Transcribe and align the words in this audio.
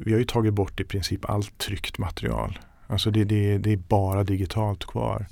Vi 0.00 0.12
har 0.12 0.18
ju 0.18 0.24
tagit 0.24 0.54
bort 0.54 0.80
i 0.80 0.84
princip 0.84 1.30
allt 1.30 1.58
tryckt 1.58 1.98
material. 1.98 2.58
Alltså 2.86 3.10
det, 3.10 3.24
det, 3.24 3.58
det 3.58 3.72
är 3.72 3.76
bara 3.76 4.24
digitalt 4.24 4.84
kvar. 4.84 5.26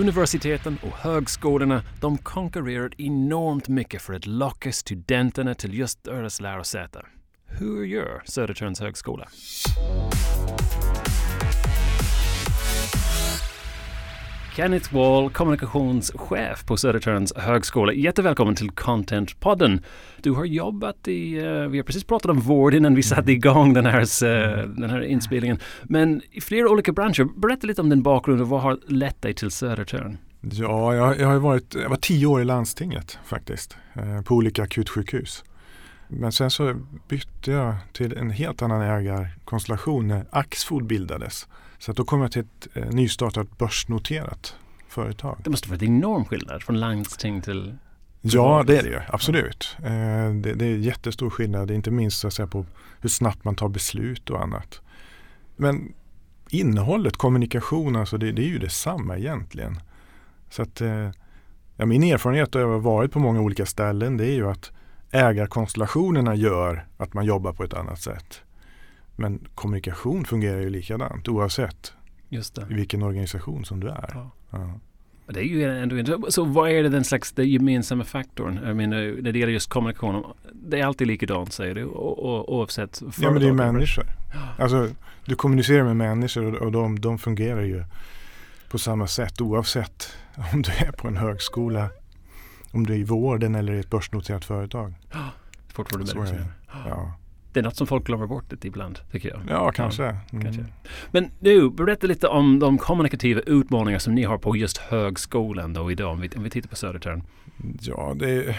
Universiteten 0.00 0.78
och 0.82 0.96
högskolorna 0.98 1.82
de 2.00 2.18
konkurrerar 2.18 2.90
enormt 2.98 3.68
mycket 3.68 4.02
för 4.02 4.14
att 4.14 4.26
locka 4.26 4.72
studenterna 4.72 5.54
till 5.54 5.78
just 5.78 6.04
deras 6.04 6.40
lärosäte. 6.40 7.06
Hur 7.46 7.84
gör 7.84 8.22
Södertörns 8.24 8.80
högskola? 8.80 9.28
Kenneth 14.58 14.94
Wall, 14.94 15.30
kommunikationschef 15.30 16.66
på 16.66 16.76
Södertörns 16.76 17.32
högskola. 17.36 17.92
Jättevälkommen 17.92 18.54
till 18.54 18.70
Content-podden. 18.70 19.82
Du 20.22 20.30
har 20.30 20.44
jobbat 20.44 21.08
i, 21.08 21.40
uh, 21.40 21.68
vi 21.68 21.78
har 21.78 21.84
precis 21.84 22.04
pratat 22.04 22.30
om 22.30 22.40
vård 22.40 22.74
innan 22.74 22.94
vi 22.94 23.02
satte 23.02 23.32
igång 23.32 23.74
den 23.74 23.86
här, 23.86 24.00
uh, 24.00 24.68
den 24.68 24.90
här 24.90 25.00
inspelningen. 25.00 25.58
Men 25.82 26.22
i 26.30 26.40
flera 26.40 26.70
olika 26.70 26.92
branscher. 26.92 27.40
Berätta 27.40 27.66
lite 27.66 27.80
om 27.80 27.88
din 27.88 28.02
bakgrund 28.02 28.40
och 28.40 28.48
vad 28.48 28.60
har 28.60 28.78
lett 28.86 29.22
dig 29.22 29.34
till 29.34 29.50
Södertörn? 29.50 30.18
Ja, 30.40 30.94
jag, 30.94 31.20
jag 31.20 31.28
har 31.28 31.36
varit, 31.36 31.74
jag 31.74 31.88
var 31.88 31.96
tio 31.96 32.26
år 32.26 32.40
i 32.40 32.44
landstinget 32.44 33.18
faktiskt, 33.24 33.76
uh, 33.96 34.22
på 34.22 34.34
olika 34.34 34.62
akutsjukhus. 34.62 35.44
Men 36.08 36.32
sen 36.32 36.50
så 36.50 36.74
bytte 37.08 37.50
jag 37.50 37.74
till 37.92 38.16
en 38.16 38.30
helt 38.30 38.62
annan 38.62 38.82
ägarkonstellation 38.82 40.08
när 40.08 40.24
Axfood 40.30 40.86
bildades. 40.86 41.46
Så 41.78 41.92
då 41.92 42.04
kom 42.04 42.20
jag 42.20 42.32
till 42.32 42.42
ett 42.42 42.76
eh, 42.76 42.88
nystartat 42.88 43.58
börsnoterat 43.58 44.56
företag. 44.88 45.38
Det 45.44 45.50
måste 45.50 45.68
vara 45.68 45.78
en 45.80 45.86
enorm 45.86 46.24
skillnad 46.24 46.62
från 46.62 46.80
landsting 46.80 47.42
till 47.42 47.74
Ja, 48.20 48.64
det 48.66 48.78
är 48.78 48.82
det 48.82 48.88
ju. 48.88 49.00
Absolut. 49.08 49.76
Eh, 49.78 50.30
det, 50.34 50.54
det, 50.54 50.66
är 50.66 50.76
jättestor 50.76 51.30
skillnad, 51.30 51.70
inte 51.70 51.90
minst 51.90 52.18
så 52.18 52.26
att 52.26 52.34
säga, 52.34 52.46
på 52.46 52.64
hur 53.00 53.08
snabbt 53.08 53.44
man 53.44 53.54
tar 53.54 53.68
beslut 53.68 54.30
och 54.30 54.42
annat. 54.42 54.80
Men 55.56 55.92
innehållet, 56.50 57.16
kommunikation, 57.16 57.96
alltså 57.96 58.18
det, 58.18 58.32
det 58.32 58.42
är 58.42 58.48
ju 58.48 58.58
detsamma 58.58 59.18
egentligen. 59.18 59.80
Så 60.50 60.62
att, 60.62 60.80
eh, 60.80 61.10
ja, 61.76 61.86
min 61.86 62.02
erfarenhet 62.02 62.56
av 62.56 62.62
att 62.62 62.84
ha 62.84 62.90
varit 62.90 63.12
på 63.12 63.18
många 63.18 63.40
olika 63.40 63.66
ställen 63.66 64.16
det 64.16 64.26
är 64.26 64.34
ju 64.34 64.50
att 64.50 64.70
ägarkonstellationerna 65.10 66.34
gör 66.34 66.86
att 66.96 67.14
man 67.14 67.24
jobbar 67.24 67.52
på 67.52 67.64
ett 67.64 67.74
annat 67.74 68.00
sätt. 68.00 68.42
Men 69.20 69.46
kommunikation 69.54 70.24
fungerar 70.24 70.60
ju 70.60 70.70
likadant 70.70 71.28
oavsett 71.28 71.92
i 72.30 72.74
vilken 72.74 73.02
organisation 73.02 73.64
som 73.64 73.80
du 73.80 73.88
är. 73.88 74.10
Ja. 74.14 74.30
Ja. 74.50 74.80
Det 75.26 75.40
är 75.40 75.44
ju 75.44 75.64
ändå 75.64 76.30
Så 76.30 76.44
vad 76.44 76.70
är 76.70 76.82
det 76.82 76.88
den 76.88 77.04
slags 77.04 77.32
den 77.32 77.48
gemensamma 77.48 78.04
faktorn? 78.04 78.60
Jag 78.64 78.76
menar, 78.76 79.22
när 79.22 79.32
det 79.32 79.38
gäller 79.38 79.52
just 79.52 79.70
kommunikation. 79.70 80.24
Det 80.52 80.80
är 80.80 80.86
alltid 80.86 81.06
likadant 81.06 81.52
säger 81.52 81.74
du 81.74 81.84
oavsett 81.84 83.02
Ja 83.20 83.30
men 83.30 83.42
det 83.42 83.48
är 83.48 83.52
människor. 83.52 84.04
Alltså 84.58 84.88
du 85.24 85.34
kommunicerar 85.34 85.84
med 85.84 85.96
människor 85.96 86.54
och, 86.54 86.72
de, 86.72 87.00
de 87.00 87.18
fungerar 87.18 87.62
ju 87.62 87.84
på 88.70 88.78
samma 88.78 89.06
sätt 89.06 89.40
oavsett 89.40 90.12
om 90.52 90.62
du 90.62 90.70
är 90.70 90.92
på 90.92 91.08
en 91.08 91.16
högskola, 91.16 91.88
om 92.70 92.86
du 92.86 92.92
är 92.92 92.98
i 92.98 93.04
vården 93.04 93.54
eller 93.54 93.72
i 93.72 93.78
ett 93.78 93.90
börsnoterat 93.90 94.44
företag. 94.44 94.94
Ja, 95.12 95.30
fortfarande 95.72 96.14
människor. 96.14 96.44
Ja. 96.88 97.12
Det 97.58 97.62
är 97.62 97.64
något 97.64 97.76
som 97.76 97.86
folk 97.86 98.06
glömmer 98.06 98.26
bort 98.26 98.52
lite 98.52 98.68
ibland, 98.68 98.98
tycker 99.12 99.28
jag. 99.28 99.40
Ja, 99.48 99.72
kanske. 99.72 100.04
Mm. 100.04 100.44
kanske. 100.44 100.64
Men 101.10 101.30
nu, 101.38 101.70
berätta 101.70 102.06
lite 102.06 102.28
om 102.28 102.58
de 102.58 102.78
kommunikativa 102.78 103.40
utmaningar 103.40 103.98
som 103.98 104.14
ni 104.14 104.22
har 104.22 104.38
på 104.38 104.56
just 104.56 104.78
högskolan 104.78 105.72
då 105.72 105.90
idag, 105.92 106.12
om 106.12 106.20
vi, 106.20 106.30
om 106.36 106.42
vi 106.42 106.50
tittar 106.50 106.68
på 106.68 106.76
Södertörn. 106.76 107.22
Ja, 107.80 108.14
det 108.16 108.56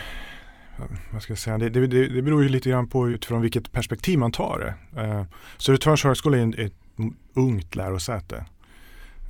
vad 1.11 1.22
ska 1.22 1.31
jag 1.31 1.39
säga, 1.39 1.58
det, 1.58 1.69
det, 1.69 1.88
det 1.88 2.22
beror 2.22 2.44
ju 2.44 2.50
lite 2.50 2.69
grann 2.69 2.88
på 2.88 3.09
utifrån 3.09 3.41
vilket 3.41 3.72
perspektiv 3.72 4.19
man 4.19 4.31
tar 4.31 4.59
det. 4.59 5.02
Eh, 5.02 5.23
Södertörns 5.58 6.03
högskola 6.03 6.38
är 6.38 6.59
ett 6.59 6.73
ungt 7.34 7.75
lärosäte. 7.75 8.45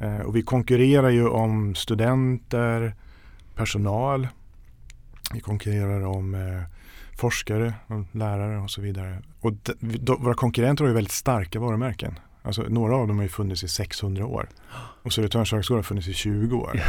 Eh, 0.01 0.19
och 0.19 0.35
vi 0.35 0.41
konkurrerar 0.41 1.09
ju 1.09 1.27
om 1.27 1.75
studenter, 1.75 2.95
personal. 3.55 4.27
Vi 5.33 5.39
konkurrerar 5.39 6.05
om 6.05 6.35
eh, 6.35 6.63
forskare, 7.19 7.74
lärare 8.12 8.57
och 8.57 8.72
så 8.72 8.81
vidare. 8.81 9.22
Och 9.40 9.53
de, 9.80 10.24
våra 10.24 10.34
konkurrenter 10.34 10.84
har 10.84 10.90
ju 10.90 10.96
väldigt 10.96 11.13
starka 11.13 11.59
varumärken. 11.59 12.19
Alltså, 12.41 12.62
några 12.62 12.96
av 12.96 13.07
dem 13.07 13.18
har 13.18 13.24
ju 13.24 13.30
funnits 13.30 13.63
i 13.63 13.68
600 13.68 14.25
år. 14.25 14.50
Och 15.03 15.13
Södertörns 15.13 15.52
högskola 15.52 15.78
har 15.78 15.84
funnits 15.84 16.07
i 16.07 16.13
20 16.13 16.57
år. 16.57 16.80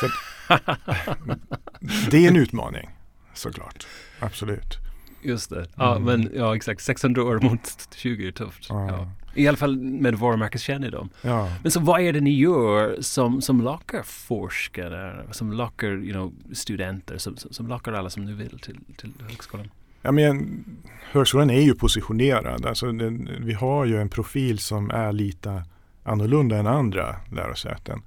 Så 0.00 0.08
det 2.10 2.24
är 2.24 2.28
en 2.28 2.36
utmaning 2.36 2.88
såklart. 3.34 3.86
Absolut. 4.20 4.78
Just 5.22 5.50
det. 5.50 5.66
Ja, 5.76 5.96
mm. 5.96 6.04
men 6.04 6.32
ja, 6.34 6.56
exakt. 6.56 6.82
600 6.82 7.22
år 7.22 7.40
mot 7.40 7.88
20 7.96 8.28
är 8.28 8.32
tufft. 8.32 8.66
Ja. 8.68 8.88
Ja. 8.88 9.12
I 9.38 9.48
alla 9.48 9.56
fall 9.56 9.76
med 9.80 10.14
varumärkeskännedom. 10.14 11.08
Ja. 11.22 11.52
Men 11.62 11.70
så 11.70 11.80
vad 11.80 12.00
är 12.00 12.12
det 12.12 12.20
ni 12.20 12.34
gör 12.34 12.96
som, 13.00 13.42
som 13.42 13.60
lockar 13.60 14.02
forskare, 14.02 15.24
som 15.30 15.52
lockar 15.52 15.88
you 15.88 16.12
know, 16.12 16.32
studenter, 16.52 17.18
som, 17.18 17.36
som 17.36 17.66
lockar 17.66 17.92
alla 17.92 18.10
som 18.10 18.24
nu 18.24 18.34
vill 18.34 18.58
till, 18.58 18.78
till 18.96 19.12
högskolan? 19.28 19.70
Ja, 20.02 20.12
men, 20.12 20.64
högskolan 21.10 21.50
är 21.50 21.60
ju 21.60 21.74
positionerad. 21.74 22.66
Alltså, 22.66 22.92
det, 22.92 23.10
vi 23.40 23.52
har 23.52 23.84
ju 23.84 24.00
en 24.00 24.08
profil 24.08 24.58
som 24.58 24.90
är 24.90 25.12
lite 25.12 25.62
annorlunda 26.02 26.56
än 26.56 26.66
andra 26.66 27.16
lärosäten. 27.32 28.02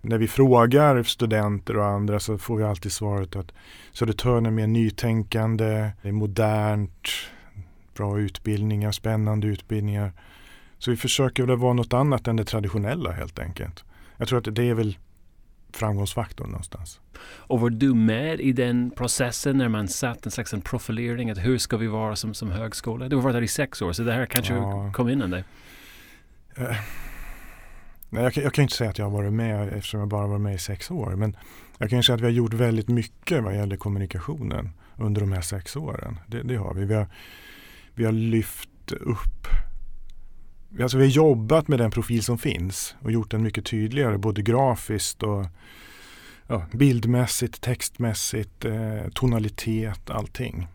När 0.00 0.18
vi 0.18 0.28
frågar 0.28 1.02
studenter 1.02 1.76
och 1.76 1.86
andra 1.86 2.20
så 2.20 2.38
får 2.38 2.56
vi 2.56 2.64
alltid 2.64 2.92
svaret 2.92 3.36
att 3.36 3.52
Södertörn 3.92 4.46
är 4.46 4.50
mer 4.50 4.66
nytänkande, 4.66 5.90
det 6.02 6.08
är 6.08 6.12
modernt, 6.12 7.08
bra 7.96 8.20
utbildningar, 8.20 8.92
spännande 8.92 9.46
utbildningar. 9.46 10.12
Så 10.84 10.90
vi 10.90 10.96
försöker 10.96 11.42
väl 11.42 11.56
vara 11.56 11.72
något 11.72 11.92
annat 11.92 12.28
än 12.28 12.36
det 12.36 12.44
traditionella 12.44 13.12
helt 13.12 13.38
enkelt. 13.38 13.84
Jag 14.16 14.28
tror 14.28 14.38
att 14.38 14.54
det 14.54 14.64
är 14.64 14.74
väl 14.74 14.98
framgångsfaktorn 15.72 16.50
någonstans. 16.50 17.00
Och 17.22 17.60
var 17.60 17.70
du 17.70 17.94
med 17.94 18.40
i 18.40 18.52
den 18.52 18.90
processen 18.90 19.58
när 19.58 19.68
man 19.68 19.88
satt 19.88 20.26
en 20.26 20.32
slags 20.32 20.54
en 20.54 20.60
profilering 20.60 21.30
att 21.30 21.38
hur 21.38 21.58
ska 21.58 21.76
vi 21.76 21.86
vara 21.86 22.16
som, 22.16 22.34
som 22.34 22.50
högskola? 22.50 23.08
Du 23.08 23.16
har 23.16 23.22
varit 23.22 23.34
där 23.34 23.42
i 23.42 23.48
sex 23.48 23.82
år 23.82 23.92
så 23.92 24.02
det 24.02 24.12
här 24.12 24.26
kanske 24.26 24.54
ja. 24.54 24.92
kom 24.92 25.08
innan 25.08 25.30
dig? 25.30 25.44
Uh, 26.58 26.64
nej, 28.10 28.22
jag, 28.22 28.36
jag, 28.36 28.54
kan 28.54 28.62
inte 28.62 28.74
säga 28.74 28.90
att 28.90 28.98
jag 28.98 29.06
har 29.06 29.12
varit 29.12 29.32
med 29.32 29.68
eftersom 29.68 30.00
jag 30.00 30.08
bara 30.08 30.26
varit 30.26 30.40
med 30.40 30.54
i 30.54 30.58
sex 30.58 30.90
år. 30.90 31.16
Men 31.16 31.36
jag 31.78 31.90
kan 31.90 31.98
ju 31.98 32.02
säga 32.02 32.14
att 32.14 32.20
vi 32.20 32.26
har 32.26 32.32
gjort 32.32 32.54
väldigt 32.54 32.88
mycket 32.88 33.44
vad 33.44 33.56
gäller 33.56 33.76
kommunikationen 33.76 34.70
under 34.96 35.20
de 35.20 35.32
här 35.32 35.40
sex 35.40 35.76
åren. 35.76 36.18
Det, 36.26 36.42
det 36.42 36.56
har 36.56 36.74
vi. 36.74 36.84
Vi 36.84 36.94
har, 36.94 37.06
vi 37.94 38.04
har 38.04 38.12
lyft 38.12 38.92
upp 38.92 39.46
Alltså 40.80 40.98
vi 40.98 41.04
har 41.04 41.10
jobbat 41.10 41.68
med 41.68 41.78
den 41.78 41.90
profil 41.90 42.22
som 42.22 42.38
finns 42.38 42.96
och 43.00 43.12
gjort 43.12 43.30
den 43.30 43.42
mycket 43.42 43.64
tydligare 43.64 44.18
både 44.18 44.42
grafiskt 44.42 45.22
och 45.22 45.46
ja, 46.46 46.66
bildmässigt, 46.72 47.60
textmässigt, 47.60 48.64
eh, 48.64 49.08
tonalitet, 49.14 50.10
allting. 50.10 50.66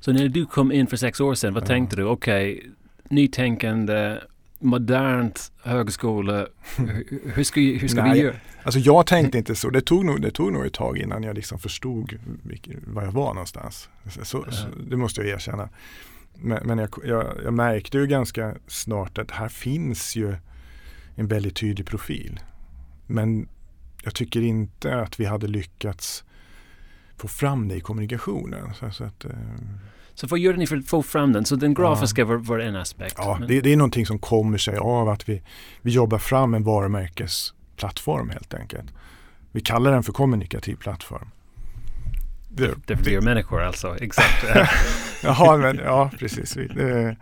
Så 0.00 0.12
när 0.12 0.28
du 0.28 0.46
kom 0.46 0.72
in 0.72 0.86
för 0.86 0.96
sex 0.96 1.20
år 1.20 1.34
sedan, 1.34 1.54
vad 1.54 1.62
ja. 1.62 1.66
tänkte 1.66 1.96
du? 1.96 2.04
Okej, 2.04 2.54
okay, 2.54 2.70
nytänkande, 3.08 4.18
modernt 4.58 5.52
högskola. 5.62 6.46
Hur 7.34 7.44
ska, 7.44 7.60
hur 7.60 7.88
ska 7.88 8.02
vi 8.02 8.18
göra? 8.18 8.34
Alltså 8.62 8.80
jag 8.80 9.06
tänkte 9.06 9.38
inte 9.38 9.54
så. 9.54 9.70
Det 9.70 9.80
tog 9.80 10.04
nog, 10.04 10.22
det 10.22 10.30
tog 10.30 10.52
nog 10.52 10.66
ett 10.66 10.72
tag 10.72 10.98
innan 10.98 11.22
jag 11.22 11.34
liksom 11.34 11.58
förstod 11.58 12.18
vilken, 12.42 12.84
var 12.86 13.02
jag 13.02 13.12
var 13.12 13.34
någonstans. 13.34 13.88
Så, 14.22 14.24
så, 14.24 14.66
det 14.90 14.96
måste 14.96 15.20
jag 15.20 15.30
erkänna. 15.30 15.68
Men, 16.34 16.66
men 16.66 16.78
jag, 16.78 16.88
jag, 17.04 17.26
jag, 17.44 17.54
märkte 17.54 17.98
ju 17.98 18.06
ganska 18.06 18.54
snart 18.66 19.18
att 19.18 19.30
här 19.30 19.48
finns 19.48 20.16
ju 20.16 20.36
en 21.14 21.26
väldigt 21.26 21.56
tydlig 21.56 21.86
profil. 21.86 22.40
Men 23.06 23.48
jag 24.04 24.14
tycker 24.14 24.42
inte 24.42 25.00
att 25.00 25.20
vi 25.20 25.24
hade 25.24 25.46
lyckats 25.46 26.24
få 27.16 27.28
fram 27.28 27.68
det 27.68 27.74
i 27.74 27.80
kommunikationen. 27.80 28.74
Så, 28.74 28.90
så, 28.90 29.04
att, 29.04 29.24
eh, 29.24 29.30
så 30.14 30.26
vad 30.26 30.38
gör 30.38 30.54
ni 30.54 30.66
för 30.66 30.76
att 30.76 30.86
få 30.86 31.02
fram 31.02 31.32
den? 31.32 31.44
Så 31.44 31.56
den 31.56 31.74
grafiska 31.74 32.22
ja. 32.22 32.26
var, 32.26 32.36
var 32.36 32.58
en 32.58 32.76
aspekt? 32.76 33.14
Ja, 33.18 33.38
det, 33.48 33.60
det, 33.60 33.72
är 33.72 33.76
någonting 33.76 34.06
som 34.06 34.18
kommer 34.18 34.58
sig 34.58 34.76
av 34.76 35.08
att 35.08 35.28
vi, 35.28 35.42
vi 35.82 35.90
jobbar 35.90 36.18
fram 36.18 36.54
en 36.54 36.64
varumärkesplattform 36.64 38.30
helt 38.30 38.54
enkelt. 38.54 38.92
Vi 39.52 39.60
kallar 39.60 39.92
den 39.92 40.02
för 40.02 40.12
kommunikativ 40.12 40.76
plattform. 40.76 41.30
Det, 42.56 42.74
det 42.86 42.96
fler 42.96 43.20
människor 43.20 43.62
alltså, 43.62 43.96
exakt. 44.00 44.44
Jaha, 45.22 45.56
men, 45.56 45.76
ja 45.76 46.10
precis. 46.18 46.52
Det, 46.52 47.16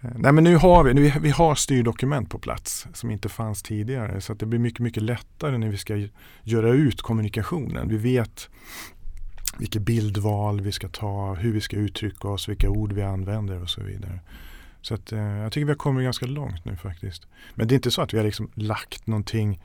nej 0.00 0.32
men 0.32 0.44
nu 0.44 0.56
har 0.56 0.84
vi, 0.84 0.94
nu, 0.94 1.12
vi 1.20 1.30
har 1.30 1.54
styrdokument 1.54 2.30
på 2.30 2.38
plats 2.38 2.86
som 2.92 3.10
inte 3.10 3.28
fanns 3.28 3.62
tidigare. 3.62 4.20
Så 4.20 4.32
att 4.32 4.38
det 4.38 4.46
blir 4.46 4.58
mycket, 4.58 4.80
mycket 4.80 5.02
lättare 5.02 5.58
när 5.58 5.68
vi 5.68 5.76
ska 5.76 6.08
göra 6.42 6.68
ut 6.68 7.02
kommunikationen. 7.02 7.88
Vi 7.88 7.96
vet 7.96 8.48
vilket 9.58 9.82
bildval 9.82 10.60
vi 10.60 10.72
ska 10.72 10.88
ta, 10.88 11.34
hur 11.34 11.52
vi 11.52 11.60
ska 11.60 11.76
uttrycka 11.76 12.28
oss, 12.28 12.48
vilka 12.48 12.68
ord 12.70 12.92
vi 12.92 13.02
använder 13.02 13.62
och 13.62 13.70
så 13.70 13.82
vidare. 13.82 14.20
Så 14.82 14.94
att, 14.94 15.12
eh, 15.12 15.18
jag 15.18 15.52
tycker 15.52 15.64
vi 15.64 15.70
har 15.70 15.76
kommit 15.76 16.04
ganska 16.04 16.26
långt 16.26 16.64
nu 16.64 16.76
faktiskt. 16.76 17.26
Men 17.54 17.68
det 17.68 17.74
är 17.74 17.76
inte 17.76 17.90
så 17.90 18.02
att 18.02 18.14
vi 18.14 18.18
har 18.18 18.24
liksom 18.24 18.50
lagt 18.54 19.06
någonting 19.06 19.60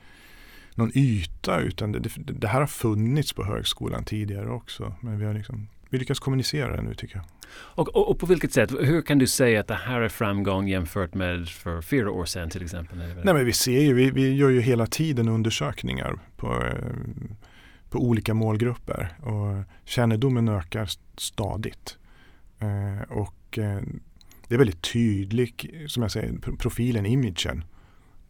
någon 0.74 0.90
yta 0.94 1.60
utan 1.60 1.92
det, 1.92 1.98
det, 1.98 2.10
det, 2.16 2.48
här 2.48 2.60
har 2.60 2.66
funnits 2.66 3.32
på 3.32 3.44
högskolan 3.44 4.04
tidigare 4.04 4.50
också. 4.50 4.94
Men 5.00 5.18
vi 5.18 5.24
har, 5.24 5.34
liksom, 5.34 5.68
vi 5.90 5.98
lyckas 5.98 6.18
kommunicera 6.18 6.76
det 6.76 6.82
nu 6.82 6.94
tycker 6.94 7.16
jag. 7.16 7.24
Och, 7.56 7.88
och, 7.96 8.10
och, 8.10 8.18
på 8.18 8.26
vilket 8.26 8.52
sätt? 8.52 8.70
Hur 8.80 9.02
kan 9.02 9.18
du 9.18 9.26
säga 9.26 9.60
att 9.60 9.68
det 9.68 9.74
här 9.74 10.00
är 10.00 10.08
framgång 10.08 10.68
jämfört 10.68 11.14
med 11.14 11.48
för 11.48 11.82
fyra 11.82 12.10
år 12.10 12.24
sedan 12.24 12.50
till 12.50 12.62
exempel? 12.62 12.98
Nej 12.98 13.34
men 13.34 13.46
vi 13.46 13.52
ser 13.52 13.80
ju, 13.80 13.94
vi, 13.94 14.10
vi 14.10 14.34
gör 14.34 14.50
ju 14.50 14.60
hela 14.60 14.86
tiden 14.86 15.28
undersökningar 15.28 16.18
på, 16.36 16.46
eh, 16.46 16.74
på 17.90 17.98
olika 17.98 18.34
målgrupper 18.34 19.18
och 19.22 19.64
kännedomen 19.84 20.48
ökar 20.48 20.90
stadigt. 21.16 21.98
Eh, 22.58 23.12
och 23.12 23.58
eh, 23.58 23.80
det 24.48 24.54
är 24.54 24.58
väldigt 24.58 24.92
tydlig, 24.92 25.84
som 25.88 26.02
jag 26.02 26.12
säger, 26.12 26.56
profilen, 26.58 27.06
imagen 27.06 27.64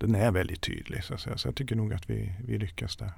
den 0.06 0.14
är 0.14 0.30
väldigt 0.30 0.60
tydlig. 0.60 1.04
Så, 1.04 1.16
så 1.16 1.48
jag 1.48 1.54
tycker 1.54 1.76
nog 1.76 1.92
att 1.92 2.10
vi, 2.10 2.32
vi 2.46 2.58
lyckas 2.58 2.96
där. 2.96 3.12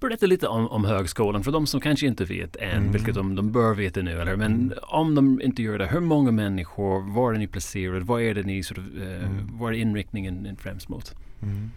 Berätta 0.00 0.26
lite 0.26 0.48
om, 0.48 0.68
om 0.68 0.84
högskolan 0.84 1.44
för 1.44 1.52
de 1.52 1.66
som 1.66 1.80
kanske 1.80 2.06
inte 2.06 2.24
vet 2.24 2.56
än, 2.56 2.70
mm. 2.70 2.92
vilket 2.92 3.14
de, 3.14 3.34
de 3.34 3.52
bör 3.52 3.74
veta 3.74 4.00
nu. 4.02 4.20
Eller? 4.20 4.36
Men 4.36 4.52
mm. 4.52 4.78
om 4.82 5.14
de 5.14 5.40
inte 5.40 5.62
gör 5.62 5.78
det, 5.78 5.86
hur 5.86 6.00
många 6.00 6.30
människor, 6.30 7.14
var 7.14 7.34
är 7.34 7.38
ni 7.38 7.46
placerade, 7.46 8.00
vad 8.00 8.22
är 8.22 8.34
det 8.34 8.42
ni 8.42 8.62
sort 8.62 8.78
of, 8.78 8.84
uh, 8.84 9.02
mm. 9.02 9.48
vad 9.52 9.72
är 9.72 9.78
inriktningen 9.78 10.56
främst 10.60 10.88
mot? 10.88 11.14
Mm. 11.42 11.70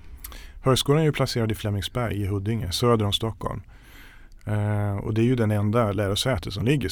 Högskolan 0.61 1.01
är 1.01 1.05
ju 1.05 1.11
placerad 1.11 1.51
i 1.51 1.55
Flemingsberg 1.55 2.21
i 2.21 2.25
Huddinge, 2.25 2.71
söder 2.71 3.05
om 3.05 3.13
Stockholm. 3.13 3.61
Uh, 4.47 4.97
och 4.97 5.13
det 5.13 5.21
är 5.21 5.25
ju 5.25 5.35
den 5.35 5.51
enda 5.51 5.91
lärosätet 5.91 6.53
som 6.53 6.65
ligger 6.65 6.89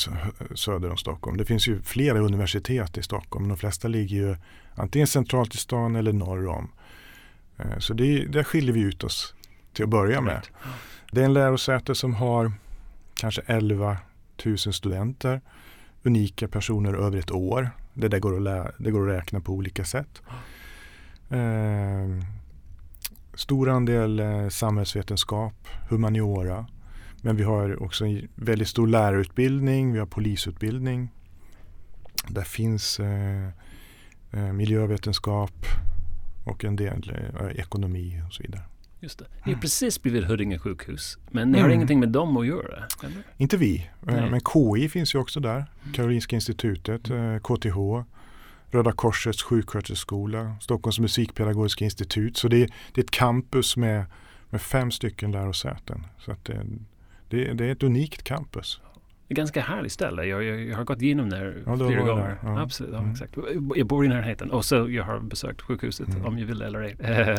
söder 0.56 0.89
om 0.89 0.98
Stockholm. 0.98 1.38
Det 1.38 1.45
finns 1.45 1.68
ju 1.68 1.81
flera 1.81 2.19
universitet 2.19 2.98
i 2.98 3.04
Stockholm. 3.04 3.48
De 3.48 3.57
flesta 3.57 3.88
ligger 3.88 4.15
ju 4.15 4.36
antingen 4.75 5.07
centralt 5.07 5.56
i 5.56 5.57
stan 5.57 5.95
eller 5.95 6.13
norr 6.13 6.48
om. 6.48 6.69
Uh, 7.59 7.77
så 7.79 7.94
det, 7.94 8.25
där 8.25 8.44
skiljer 8.44 8.73
vi 8.73 8.81
ut 8.81 9.03
oss 9.03 9.35
till 9.73 9.83
att 9.83 9.89
börja 9.89 10.21
med. 10.21 10.47
Det 11.11 11.21
är 11.21 11.25
en 11.25 11.33
lärosäte 11.33 11.95
som 11.95 12.13
har 12.13 12.51
kanske 13.15 13.41
11 13.45 13.97
000 14.45 14.57
studenter. 14.57 15.41
Unika 16.03 16.47
personer 16.47 16.94
över 16.94 17.17
ett 17.17 17.31
år. 17.31 17.69
Det, 17.94 18.07
där 18.07 18.19
går, 18.19 18.35
att 18.35 18.41
lä- 18.41 18.71
det 18.77 18.91
går 18.91 19.09
att 19.09 19.17
räkna 19.17 19.39
på 19.39 19.53
olika 19.53 19.85
sätt. 19.85 20.21
Eh, 21.29 22.25
stor 23.33 23.69
andel 23.69 24.19
eh, 24.19 24.50
samhällsvetenskap, 24.50 25.67
humaniora. 25.89 26.65
Men 27.21 27.35
vi 27.35 27.44
har 27.44 27.83
också 27.83 28.05
en 28.05 28.27
väldigt 28.35 28.67
stor 28.67 28.88
lärarutbildning, 28.88 29.94
vi 29.94 30.00
har 30.00 30.05
polisutbildning. 30.05 31.09
Där 32.27 32.44
finns 32.44 33.00
eh, 33.00 33.47
eh 34.31 34.53
miljövetenskap 34.53 35.65
och 36.43 36.63
en 36.63 36.75
del 36.75 37.13
eh, 37.39 37.59
ekonomi 37.59 38.21
och 38.27 38.33
så 38.33 38.43
vidare. 38.43 38.61
Just 38.99 39.19
det. 39.19 39.25
Ni 39.45 39.53
har 39.53 39.61
precis 39.61 40.01
blivit 40.01 40.25
Huddinge 40.25 40.59
sjukhus. 40.59 41.17
Men 41.31 41.51
ni 41.51 41.57
har 41.57 41.65
mm. 41.65 41.75
ingenting 41.75 41.99
med 41.99 42.09
dem 42.09 42.37
att 42.37 42.47
göra? 42.47 42.83
Eller? 43.03 43.23
Inte 43.37 43.57
vi. 43.57 43.77
Eh, 43.77 44.13
Nej. 44.13 44.29
Men 44.29 44.39
KI 44.39 44.89
finns 44.89 45.15
ju 45.15 45.19
också 45.19 45.39
där. 45.39 45.55
Mm. 45.55 45.93
Karolinska 45.93 46.35
institutet, 46.35 47.01
KTH. 47.43 47.77
Eh, 47.77 48.03
Röda 48.71 48.91
Korsets 48.91 49.43
sjuksköterskeskola, 49.43 50.55
Stockholms 50.61 50.99
musikpedagogiska 50.99 51.85
institut. 51.85 52.37
Så 52.37 52.47
det 52.47 52.63
är, 52.63 52.69
det 52.93 53.01
är 53.01 53.03
ett 53.03 53.11
campus 53.11 53.77
med, 53.77 54.05
med 54.49 54.61
fem 54.61 54.91
stycken 54.91 55.31
lärosäten. 55.31 56.05
Så 56.19 56.31
att 56.31 56.45
det, 56.45 56.65
det, 57.29 57.53
det 57.53 57.65
är 57.65 57.71
ett 57.71 57.83
unikt 57.83 58.23
campus 58.23 58.81
ganska 59.33 59.62
härligt 59.62 59.91
ställe. 59.91 60.25
Jag, 60.25 60.44
jag, 60.44 60.59
jag 60.59 60.77
har 60.77 60.83
gått 60.83 61.01
igenom 61.01 61.30
där 61.30 61.63
ja, 61.65 61.77
flera 61.77 62.01
gånger. 62.01 62.38
Ja. 62.44 62.62
Absolut, 62.62 62.94
ja, 62.94 63.00
mm. 63.00 63.12
exakt. 63.12 63.38
Jag 63.75 63.88
bor 63.88 64.06
i 64.06 64.07
närheten 64.07 64.51
och 64.51 64.65
så 64.65 64.89
jag 64.89 65.03
har 65.03 65.19
besökt 65.19 65.62
sjukhuset 65.62 66.07
mm. 66.07 66.25
om 66.25 66.39
jag 66.39 66.45
vill 66.45 66.62
eller 66.62 66.81
ej. 66.81 66.95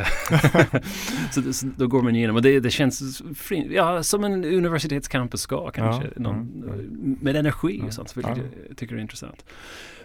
så, 1.31 1.53
så, 1.53 1.67
då 1.77 1.87
går 1.87 2.01
man 2.01 2.15
igenom 2.15 2.35
och 2.35 2.41
det, 2.41 2.59
det 2.59 2.69
känns 2.69 3.23
fri, 3.35 3.75
ja, 3.75 4.03
som 4.03 4.23
en 4.23 4.45
universitetscampus 4.45 5.41
ska 5.41 5.71
kanske. 5.71 6.07
Någon, 6.15 6.63
med 7.21 7.35
energi 7.35 7.81
och 7.87 7.93
sånt, 7.93 8.17
vilket 8.17 8.37
jag 8.37 8.77
tycker 8.77 8.95
är 8.95 8.99
intressant. 8.99 9.45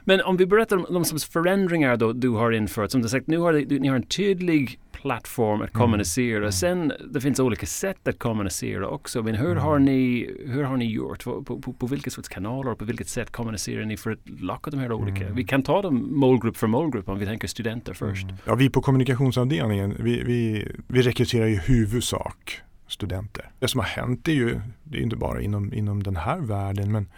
Men 0.05 0.21
om 0.21 0.37
vi 0.37 0.47
berättar 0.47 0.77
om 0.77 1.05
de 1.11 1.19
förändringar 1.19 1.97
då 1.97 2.13
du 2.13 2.29
har 2.29 2.53
infört. 2.53 2.91
Som 2.91 3.03
du 3.03 3.09
sagt, 3.09 3.27
nu 3.27 3.39
har 3.39 3.53
ni 3.81 3.89
har 3.89 3.97
en 3.97 4.03
tydlig 4.03 4.79
plattform 5.03 5.63
att 5.63 5.75
mm. 5.75 5.81
kommunicera. 5.81 6.39
Mm. 6.39 6.53
Sen 6.53 6.93
det 7.11 7.21
finns 7.21 7.41
olika 7.41 7.67
sätt 7.67 8.09
att 8.09 8.19
kommunicera 8.19 8.89
också. 8.89 9.23
Men 9.23 9.35
hur, 9.35 9.51
mm. 9.51 9.63
har, 9.63 9.79
ni, 9.79 10.31
hur 10.47 10.63
har 10.63 10.77
ni 10.77 10.85
gjort? 10.85 11.25
På, 11.25 11.43
på, 11.43 11.61
på, 11.61 11.73
på 11.73 11.87
vilka 11.87 12.11
sorts 12.11 12.29
kanaler 12.29 12.71
och 12.71 12.79
på 12.79 12.85
vilket 12.85 13.09
sätt 13.09 13.31
kommunicerar 13.31 13.85
ni 13.85 13.97
för 13.97 14.11
att 14.11 14.19
locka 14.41 14.71
de 14.71 14.81
här 14.81 14.93
olika? 14.93 15.25
Mm. 15.25 15.35
Vi 15.35 15.45
kan 15.45 15.63
ta 15.63 15.83
dem 15.83 16.09
målgrupp 16.11 16.57
för 16.57 16.67
målgrupp 16.67 17.09
om 17.09 17.19
vi 17.19 17.27
tänker 17.27 17.49
studenter 17.49 17.95
först. 17.95 18.25
Mm. 18.25 18.37
Ja, 18.45 18.55
vi 18.55 18.71
på 18.71 18.83
kommunikationsavdelningen, 18.83 19.97
vi, 19.99 20.23
vi, 20.23 20.69
vi 20.87 21.03
rekryterar 21.03 21.47
i 21.47 21.57
huvudsak 21.57 22.61
studenter. 22.89 23.51
Det 23.59 23.69
som 23.69 23.81
har 23.81 23.87
hänt 23.87 24.29
är 24.29 24.33
ju, 24.33 24.61
det 24.85 24.99
är 24.99 25.03
inte 25.03 25.17
bara 25.17 25.41
inom, 25.41 25.73
inom 25.75 26.03
den 26.03 26.17
här 26.17 26.39
världen, 26.39 26.93
men 26.93 27.09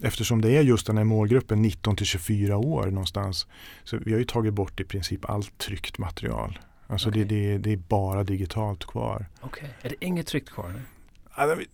eftersom 0.00 0.40
det 0.40 0.50
är 0.50 0.62
just 0.62 0.86
den 0.86 0.96
här 0.96 1.04
målgruppen 1.04 1.62
19 1.62 1.96
till 1.96 2.06
24 2.06 2.56
år 2.56 2.86
någonstans. 2.86 3.46
Så 3.84 3.96
vi 3.96 4.12
har 4.12 4.18
ju 4.18 4.24
tagit 4.24 4.54
bort 4.54 4.80
i 4.80 4.84
princip 4.84 5.30
allt 5.30 5.58
tryckt 5.58 5.98
material. 5.98 6.58
Alltså 6.92 7.08
okay. 7.08 7.24
det, 7.24 7.52
det, 7.52 7.58
det, 7.58 7.72
är 7.72 7.76
bara 7.76 8.24
digitalt 8.24 8.84
kvar. 8.84 9.26
Okej, 9.40 9.48
okay. 9.48 9.70
är 9.82 9.88
det 9.88 10.06
inget 10.06 10.26
tryckt 10.26 10.50
kvar? 10.50 10.68
Nu? 10.68 11.64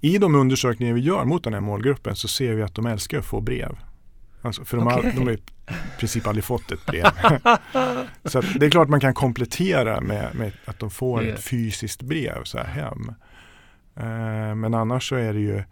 I 0.00 0.18
de 0.18 0.34
undersökningar 0.34 0.94
vi 0.94 1.00
gör 1.00 1.24
mot 1.24 1.44
den 1.44 1.54
här 1.54 1.60
målgruppen 1.60 2.16
så 2.16 2.28
ser 2.28 2.54
vi 2.54 2.62
att 2.62 2.74
de 2.74 2.86
älskar 2.86 3.18
att 3.18 3.24
få 3.24 3.40
brev. 3.40 3.78
Alltså 4.42 4.64
för 4.64 4.76
de, 4.76 4.86
okay. 4.86 5.02
har, 5.02 5.12
de 5.12 5.26
har 5.26 5.32
i 5.32 5.38
princip 5.98 6.26
aldrig 6.26 6.44
fått 6.44 6.72
ett 6.72 6.86
brev. 6.86 7.04
så 8.24 8.40
det 8.40 8.66
är 8.66 8.70
klart 8.70 8.88
man 8.88 9.00
kan 9.00 9.14
komplettera 9.14 10.00
med, 10.00 10.34
med 10.34 10.52
att 10.64 10.78
de 10.78 10.90
får 10.90 11.22
yeah. 11.22 11.34
ett 11.34 11.44
fysiskt 11.44 12.02
brev 12.02 12.44
så 12.44 12.58
här 12.58 12.66
hem. 12.66 13.08
Uh, 13.96 14.54
men 14.54 14.74
annars 14.74 15.08
så 15.08 15.16
är 15.16 15.32
det 15.32 15.40
ju 15.40 15.62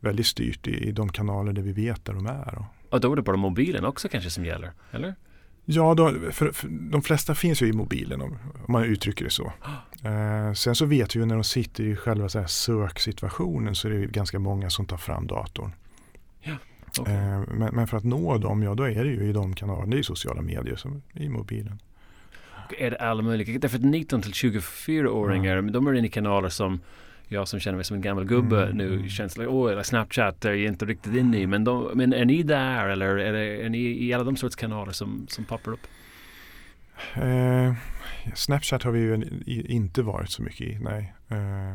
väldigt 0.00 0.26
styrt 0.26 0.66
i, 0.66 0.88
i 0.88 0.92
de 0.92 1.12
kanaler 1.12 1.52
där 1.52 1.62
vi 1.62 1.72
vet 1.72 2.04
där 2.04 2.12
de 2.12 2.26
är. 2.26 2.64
Och 2.90 3.00
då 3.00 3.12
är 3.12 3.16
det 3.16 3.22
bara 3.22 3.36
mobilen 3.36 3.84
också 3.84 4.08
kanske 4.08 4.30
som 4.30 4.44
gäller? 4.44 4.72
Eller? 4.90 5.14
Ja, 5.70 5.94
då, 5.94 6.12
för, 6.32 6.52
för 6.52 6.68
de 6.68 7.02
flesta 7.02 7.34
finns 7.34 7.62
ju 7.62 7.66
i 7.66 7.72
mobilen 7.72 8.20
om, 8.20 8.38
om 8.66 8.72
man 8.72 8.84
uttrycker 8.84 9.24
det 9.24 9.30
så. 9.30 9.52
Eh, 10.04 10.52
sen 10.52 10.74
så 10.74 10.86
vet 10.86 11.16
vi 11.16 11.20
ju 11.20 11.26
när 11.26 11.34
de 11.34 11.44
sitter 11.44 11.84
i 11.84 11.96
själva 11.96 12.28
så 12.28 12.38
här 12.38 12.46
söksituationen 12.46 13.74
så 13.74 13.88
är 13.88 13.92
det 13.92 14.06
ganska 14.06 14.38
många 14.38 14.70
som 14.70 14.86
tar 14.86 14.96
fram 14.96 15.26
datorn. 15.26 15.72
Ja, 16.40 16.54
okay. 17.00 17.14
eh, 17.14 17.40
men, 17.48 17.74
men, 17.74 17.86
för 17.86 17.96
att 17.96 18.04
nå 18.04 18.38
dem, 18.38 18.62
ja 18.62 18.74
då 18.74 18.82
är 18.82 19.04
det 19.04 19.10
ju 19.10 19.22
i 19.22 19.32
de 19.32 19.54
kanalerna, 19.54 19.86
det 19.86 19.98
är 19.98 20.02
sociala 20.02 20.42
medier 20.42 20.76
som 20.76 21.02
i 21.14 21.28
mobilen. 21.28 21.82
Och 22.66 22.74
är 22.78 22.90
det 22.90 22.96
alla 22.96 23.22
möjliga? 23.22 23.58
Därför 23.58 23.78
att 23.78 23.84
19 23.84 24.22
till 24.22 24.32
24-åringar, 24.32 25.56
ja. 25.56 25.62
de 25.62 25.86
är 25.86 25.94
inne 25.94 26.06
i 26.06 26.10
kanaler 26.10 26.48
som 26.48 26.80
jag 27.28 27.48
som 27.48 27.60
känner 27.60 27.76
mig 27.76 27.84
som 27.84 27.96
en 27.96 28.02
gammal 28.02 28.24
gubbe 28.24 28.62
mm. 28.62 28.76
nu 28.76 28.94
mm. 28.94 29.08
känns 29.08 29.36
like, 29.36 29.48
oh, 29.48 29.72
eller 29.72 29.82
Snapchat 29.82 30.44
är 30.44 30.50
jag 30.50 30.60
inte 30.60 30.86
riktigt 30.86 31.14
inne 31.14 31.38
i. 31.38 31.46
Men, 31.46 31.64
de, 31.64 31.90
men 31.94 32.12
är 32.12 32.24
ni 32.24 32.42
där 32.42 32.88
eller 32.88 33.16
är, 33.16 33.32
det, 33.32 33.64
är 33.64 33.68
ni 33.68 33.78
i 33.78 34.12
alla 34.12 34.24
de 34.24 34.36
sorts 34.36 34.56
kanaler 34.56 34.92
som, 34.92 35.26
som 35.28 35.44
poppar 35.44 35.72
upp? 35.72 35.86
Eh, 37.14 37.74
Snapchat 38.34 38.82
har 38.82 38.90
vi 38.90 39.00
ju 39.00 39.22
inte 39.46 40.02
varit 40.02 40.30
så 40.30 40.42
mycket 40.42 40.60
i, 40.60 40.78
nej. 40.80 41.14
Eh, 41.28 41.74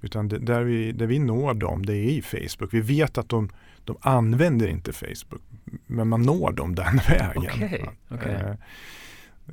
utan 0.00 0.28
det, 0.28 0.38
där, 0.38 0.62
vi, 0.62 0.92
där 0.92 1.06
vi 1.06 1.18
når 1.18 1.54
dem, 1.54 1.86
det 1.86 1.96
är 1.96 2.10
i 2.10 2.22
Facebook. 2.22 2.74
Vi 2.74 2.80
vet 2.80 3.18
att 3.18 3.28
de, 3.28 3.50
de 3.84 3.96
använder 4.00 4.68
inte 4.68 4.92
Facebook, 4.92 5.42
men 5.86 6.08
man 6.08 6.22
når 6.22 6.52
dem 6.52 6.74
den 6.74 6.96
vägen. 7.08 7.64
Okay, 7.64 7.84
okay. 8.08 8.32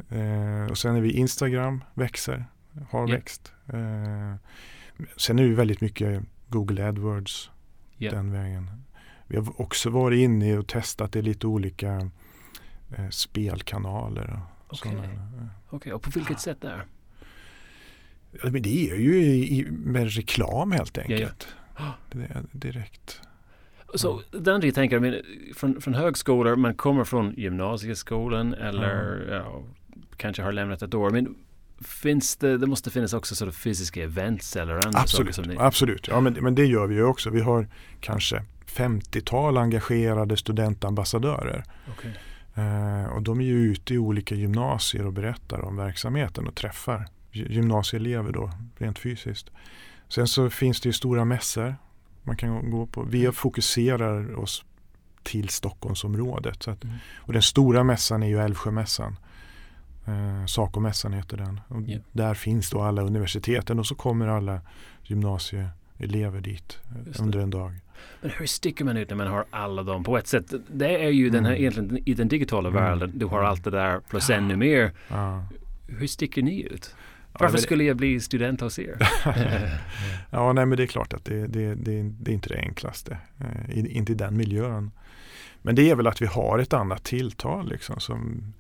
Eh, 0.10 0.62
eh, 0.62 0.72
och 0.72 0.78
sen 0.78 0.96
är 0.96 1.02
vi 1.02 1.12
Instagram, 1.12 1.84
växer, 1.94 2.46
har 2.90 3.08
yeah. 3.08 3.20
växt. 3.20 3.54
Sen 5.18 5.40
är 5.40 5.44
det 5.44 5.54
väldigt 5.54 5.82
mycket 5.82 6.24
Google 6.48 6.88
AdWords 6.88 7.52
yeah. 8.00 8.16
den 8.16 8.32
vägen. 8.32 8.72
Vi 9.28 9.38
har 9.38 9.62
också 9.62 9.90
varit 9.90 10.20
inne 10.20 10.58
och 10.58 10.68
testat 10.68 11.16
i 11.16 11.22
lite 11.22 11.48
olika 11.48 12.10
eh, 12.98 13.10
spelkanaler. 13.10 14.40
Okej, 14.68 14.96
okay. 14.96 15.10
okay. 15.70 15.92
och 15.92 16.02
på 16.02 16.10
vilket 16.10 16.40
sätt 16.40 16.62
där? 16.62 16.86
Ja, 18.32 18.50
men 18.50 18.62
det 18.62 18.90
är 18.90 18.96
ju 18.96 19.16
i, 19.26 19.68
med 19.72 20.14
reklam 20.14 20.72
helt 20.72 20.98
enkelt. 20.98 21.48
Ja, 21.78 21.84
ja. 21.86 21.94
Det 22.12 22.24
är 22.24 22.44
direkt. 22.52 23.22
Så 23.96 24.22
den 24.32 24.62
jag 24.62 24.76
tänker, 24.76 25.00
men, 25.00 25.22
från, 25.56 25.82
från 25.82 25.94
högskolor, 25.94 26.56
man 26.56 26.76
kommer 26.76 27.04
från 27.04 27.34
gymnasieskolan 27.38 28.54
eller 28.54 29.16
mm. 29.16 29.34
ja, 29.34 29.64
kanske 30.18 30.44
har 30.44 30.52
lämnat 30.52 30.82
ett 30.82 30.94
år. 30.94 31.10
Men 31.10 31.36
Finns 31.82 32.36
det, 32.36 32.58
det 32.58 32.68
måste 32.68 32.92
finnas 32.92 33.14
också 33.14 33.36
sådana 33.36 33.52
fysiska 33.52 34.04
events 34.04 34.56
eller 34.56 34.74
andra 34.74 35.00
absolut, 35.00 35.36
saker 35.36 35.44
som 35.44 35.54
ni... 35.54 35.60
Absolut, 35.60 36.08
ja 36.08 36.20
men, 36.20 36.34
men 36.34 36.56
det 36.56 36.66
gör 36.66 36.88
vi 36.88 36.96
ju 36.96 37.04
också. 37.04 37.30
Vi 37.30 37.42
har 37.42 37.68
kanske 38.02 38.44
50-tal 38.68 39.58
engagerade 39.58 40.38
studentambassadörer. 40.38 41.64
Okay. 41.92 42.12
Eh, 42.56 43.06
och 43.06 43.22
de 43.22 43.42
är 43.42 43.46
ju 43.46 43.72
ute 43.72 43.94
i 43.94 43.98
olika 43.98 44.36
gymnasier 44.36 45.06
och 45.06 45.14
berättar 45.14 45.62
om 45.62 45.76
verksamheten 45.76 46.48
och 46.48 46.56
träffar 46.56 47.08
gymnasieelever 47.32 48.32
då 48.32 48.52
rent 48.78 49.00
fysiskt. 49.00 49.50
Sen 50.10 50.28
så 50.28 50.50
finns 50.50 50.82
det 50.82 50.90
ju 50.90 50.94
stora 50.94 51.26
mässor 51.26 51.76
man 52.24 52.38
kan 52.38 52.72
gå 52.72 52.86
på. 52.86 53.04
Vi 53.04 53.32
fokuserar 53.32 54.40
oss 54.40 54.66
till 55.24 55.50
Stockholmsområdet. 55.50 56.64
Så 56.64 56.72
att, 56.72 56.84
mm. 56.84 56.96
Och 57.16 57.34
den 57.34 57.42
stora 57.42 57.84
mässan 57.84 58.24
är 58.24 58.28
ju 58.28 58.40
Älvsjömässan. 58.40 59.16
Eh, 60.08 60.46
Sacomässan 60.46 61.14
heter 61.14 61.38
den. 61.38 61.60
Och 61.68 61.82
yeah. 61.82 62.02
Där 62.12 62.34
finns 62.34 62.70
då 62.70 62.82
alla 62.82 63.02
universiteten 63.02 63.80
och 63.80 63.86
så 63.86 63.96
kommer 63.96 64.28
alla 64.28 64.62
gymnasie 65.04 65.70
elever 65.98 66.42
dit 66.42 66.80
under 67.20 67.40
en 67.40 67.50
dag. 67.50 67.74
Men 68.22 68.32
hur 68.32 68.46
sticker 68.46 68.86
man 68.86 68.98
ut 68.98 69.10
när 69.10 69.16
man 69.16 69.28
har 69.28 69.46
alla 69.50 69.84
dem 69.84 70.04
på 70.04 70.18
ett 70.18 70.28
sätt? 70.28 70.54
Det 70.68 71.06
är 71.06 71.10
ju 71.10 71.30
den 71.30 71.46
här, 71.46 71.52
mm. 71.52 71.62
egentligen 71.62 72.10
i 72.10 72.14
den 72.14 72.28
digitala 72.28 72.70
mm. 72.70 72.84
världen. 72.84 73.12
Du 73.16 73.26
har 73.26 73.44
allt 73.44 73.64
det 73.64 73.72
där 73.72 74.00
plus 74.00 74.30
ännu 74.30 74.56
mer. 74.56 74.92
Ja. 75.08 75.46
Hur 75.88 76.08
sticker 76.08 76.42
ni 76.42 76.62
ut? 76.62 76.96
Varför 77.40 77.58
ja, 77.58 77.62
skulle 77.62 77.84
jag 77.84 77.98
bli 77.98 78.20
student 78.20 78.62
hos 78.62 78.80
er? 78.80 78.98
ja, 80.30 80.54
nej 80.54 80.66
men 80.66 80.78
det 80.78 80.84
är 80.84 80.88
klart 80.88 81.14
att 81.14 81.26
det, 81.26 81.48
det, 81.48 81.76
det, 81.76 82.04
det 82.04 82.32
är 82.32 82.34
inte 82.34 82.50
det 82.50 82.60
enklaste. 82.60 83.18
Eh, 83.40 83.96
inte 83.98 84.12
i 84.12 84.16
den 84.16 84.38
miljön. 84.38 84.92
Men 85.62 85.76
det 85.76 85.90
är 85.90 85.96
väl 85.96 86.08
att 86.08 86.22
vi 86.22 86.26
har 86.26 86.60
ett 86.60 86.74
annat 86.74 87.04
tilltal 87.04 87.70
liksom. 87.70 88.00
Som, 88.00 88.54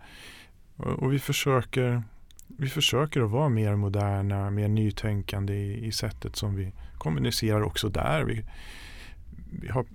och, 0.77 1.13
vi 1.13 1.19
försöker 1.19 2.03
vi 2.47 2.69
försöker 2.69 3.21
att 3.21 3.31
vara 3.31 3.49
mer 3.49 3.75
moderna, 3.75 4.49
mer 4.49 4.67
nytänkande 4.67 5.53
i, 5.53 5.85
i 5.85 5.91
sättet 5.91 6.35
som 6.35 6.55
vi 6.55 6.73
kommunicerar 6.97 7.61
också 7.61 7.89
där. 7.89 8.23
Vi, 8.23 8.45
vi 9.61 9.67
har 9.67 9.85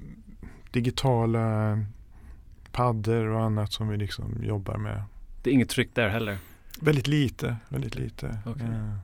digitala 0.70 1.78
paddor 2.72 3.26
och 3.26 3.42
annat 3.42 3.72
som 3.72 3.88
vi 3.88 3.96
liksom 3.96 4.44
jobbar 4.44 4.76
med. 4.76 5.02
Det 5.42 5.50
är 5.50 5.54
inget 5.54 5.68
tryck 5.68 5.94
där 5.94 6.08
heller? 6.08 6.38
Väldigt 6.80 7.06
lite, 7.06 7.56
väldigt 7.68 7.94
lite. 7.94 8.38
Okay. 8.46 8.66
Eh, 8.66 8.94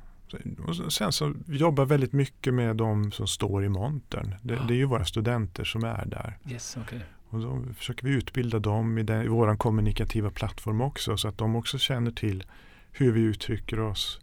och 0.66 0.92
sen 0.92 1.12
så 1.12 1.35
jobbar 1.47 1.85
väldigt 1.85 2.12
mycket 2.12 2.54
med 2.54 2.76
de 2.76 3.12
som 3.12 3.26
står 3.26 3.64
i 3.64 3.68
montern. 3.68 4.35
Det, 4.42 4.58
det, 4.68 4.75
är 4.75 4.76
ju 4.76 4.85
våra 4.85 5.04
studenter 5.04 5.64
som 5.64 5.85
är 5.85 6.04
där. 6.06 6.38
Yes, 6.50 6.76
okay. 6.76 7.00
Och 7.30 7.40
då 7.40 7.64
försöker 7.76 8.04
vi 8.04 8.14
utbilda 8.14 8.58
dem 8.58 8.99
i, 8.99 9.02
den, 9.02 9.23
i 9.23 9.28
vår 9.28 9.56
kommunikativa 9.56 10.30
plattform 10.30 10.80
också 10.80 11.16
så 11.16 11.28
att 11.28 11.38
de 11.38 11.56
också 11.56 11.78
känner 11.78 12.11
till 12.11 12.44
hur 12.92 13.12
vi 13.12 13.20
uttrycker 13.20 13.80
oss. 13.80 14.20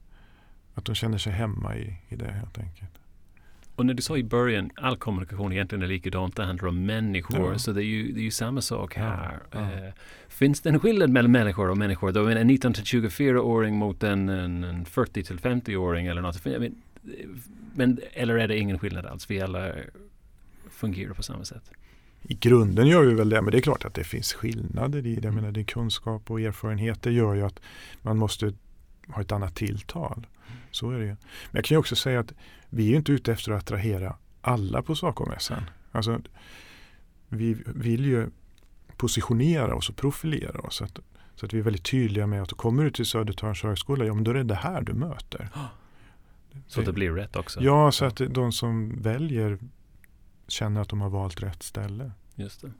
Att 0.73 0.85
de 0.85 0.95
känner 0.95 1.17
sig 1.17 1.33
hemma 1.33 1.77
i, 1.77 1.97
i 2.09 2.15
det 2.15 2.31
helt 2.31 2.57
enkelt. 2.57 2.91
Och 3.75 3.85
när 3.85 3.93
du 3.93 4.01
sa 4.01 4.17
i 4.17 4.23
början, 4.23 4.69
all 4.75 4.97
kommunikation 4.97 5.51
egentligen 5.51 5.83
är 5.83 5.87
likadant, 5.87 6.35
det 6.35 6.43
handlar 6.43 6.67
om 6.67 6.85
människor. 6.85 7.51
Ja. 7.51 7.59
Så 7.59 7.71
det 7.71 7.81
är, 7.81 7.85
ju, 7.85 8.11
det 8.11 8.19
är 8.19 8.23
ju 8.23 8.31
samma 8.31 8.61
sak 8.61 8.95
här. 8.95 9.39
Ja, 9.51 9.59
ja. 9.59 9.87
Uh, 9.87 9.93
finns 10.27 10.61
det 10.61 10.69
en 10.69 10.79
skillnad 10.79 11.09
mellan 11.09 11.31
människor 11.31 11.69
och 11.69 11.77
människor? 11.77 12.11
Då 12.11 12.27
en 12.27 12.47
19 12.47 12.73
till 12.73 12.83
24-åring 12.83 13.75
mot 13.75 14.03
en, 14.03 14.29
en, 14.29 14.63
en 14.63 14.85
40 14.85 15.23
till 15.23 15.39
50-åring 15.39 16.07
eller 16.07 16.21
något. 16.21 16.45
Men, 16.45 16.75
men, 17.75 17.99
eller 18.13 18.35
är 18.35 18.47
det 18.47 18.57
ingen 18.57 18.79
skillnad 18.79 19.05
alls? 19.05 19.31
Vi 19.31 19.41
alla 19.41 19.71
fungerar 20.69 21.13
på 21.13 21.23
samma 21.23 21.45
sätt. 21.45 21.71
I 22.27 22.33
grunden 22.33 22.87
gör 22.87 23.03
vi 23.03 23.13
väl 23.13 23.29
det, 23.29 23.41
men 23.41 23.51
det 23.51 23.57
är 23.57 23.61
klart 23.61 23.85
att 23.85 23.93
det 23.93 24.03
finns 24.03 24.33
skillnader 24.33 25.05
i 25.05 25.15
det. 25.15 25.27
Jag 25.27 25.33
menar, 25.33 25.51
det 25.51 25.63
kunskap 25.63 26.31
och 26.31 26.41
erfarenheter 26.41 27.11
gör 27.11 27.33
ju 27.33 27.41
att 27.41 27.59
man 28.01 28.17
måste 28.17 28.53
ha 29.07 29.21
ett 29.21 29.31
annat 29.31 29.55
tilltal. 29.55 30.27
Så 30.71 30.91
är 30.91 30.99
det 30.99 31.05
ju. 31.05 31.09
Men 31.09 31.17
jag 31.51 31.65
kan 31.65 31.75
ju 31.75 31.79
också 31.79 31.95
säga 31.95 32.19
att 32.19 32.33
vi 32.69 32.91
är 32.91 32.95
inte 32.95 33.11
ute 33.11 33.33
efter 33.33 33.51
att 33.51 33.61
attrahera 33.61 34.15
alla 34.41 34.81
på 34.81 34.95
Sacomässan. 34.95 35.69
Alltså, 35.91 36.21
vi 37.29 37.57
vill 37.65 38.05
ju 38.05 38.29
positionera 38.97 39.75
oss 39.75 39.89
och 39.89 39.95
profilera 39.95 40.59
oss. 40.59 40.75
Så 40.75 40.83
att, 40.83 40.99
så 41.35 41.45
att 41.45 41.53
vi 41.53 41.59
är 41.59 41.63
väldigt 41.63 41.91
tydliga 41.91 42.27
med 42.27 42.41
att 42.41 42.53
kommer 42.53 42.83
du 42.83 42.91
till 42.91 43.05
Södertörns 43.05 43.63
högskola, 43.63 44.05
ja 44.05 44.13
men 44.13 44.23
då 44.23 44.31
är 44.31 44.35
det 44.35 44.43
det 44.43 44.55
här 44.55 44.81
du 44.81 44.93
möter. 44.93 45.49
Så 46.67 46.79
det, 46.79 46.85
det 46.85 46.93
blir 46.93 47.11
rätt 47.11 47.35
också? 47.35 47.61
Ja, 47.61 47.91
så 47.91 48.05
att 48.05 48.21
de 48.29 48.51
som 48.51 49.01
väljer 49.01 49.59
känner 50.47 50.81
att 50.81 50.89
de 50.89 51.01
har 51.01 51.09
valt 51.09 51.43
rätt 51.43 51.63
ställe. 51.63 52.11
Just 52.37 52.61
det. 52.61 52.71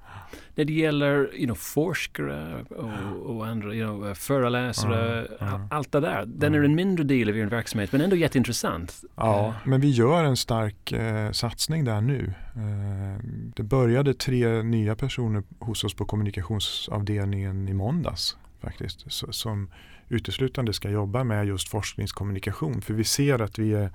När 0.56 0.66
det 0.66 0.74
gäller 0.74 1.36
you 1.36 1.46
know, 1.46 1.56
forskare 1.56 2.66
och, 2.70 3.36
och 3.36 3.48
andra 3.48 3.74
you 3.74 3.88
know, 3.88 4.14
föreläsare, 4.14 5.28
ja, 5.40 5.46
ja. 5.46 5.68
allt 5.72 5.92
det 5.92 6.00
där. 6.00 6.26
Den 6.26 6.54
ja. 6.54 6.60
är 6.60 6.64
en 6.64 6.76
mindre 6.76 7.04
del 7.04 7.30
av 7.30 7.38
er 7.38 7.46
verksamhet 7.46 7.92
men 7.92 8.02
ändå 8.02 8.16
jätteintressant. 8.16 9.04
Ja, 9.16 9.56
men 9.66 9.82
vi 9.82 9.90
gör 9.90 10.24
en 10.24 10.38
stark 10.38 10.92
eh, 10.92 11.32
satsning 11.32 11.86
där 11.86 12.02
nu. 12.02 12.34
Eh, 12.56 13.26
det 13.56 13.64
började 13.64 14.14
tre 14.14 14.64
nya 14.64 14.96
personer 14.96 15.44
hos 15.60 15.84
oss 15.84 15.94
på 15.94 16.06
kommunikationsavdelningen 16.06 17.68
i 17.68 17.74
måndags 17.74 18.38
faktiskt. 18.62 19.12
Så, 19.12 19.32
som 19.32 19.72
uteslutande 20.10 20.74
ska 20.74 20.90
jobba 20.90 21.24
med 21.24 21.48
just 21.48 21.70
forskningskommunikation. 21.70 22.82
För 22.82 22.94
vi 22.94 23.04
ser 23.04 23.42
att 23.42 23.60
vi 23.60 23.74
är 23.74 23.92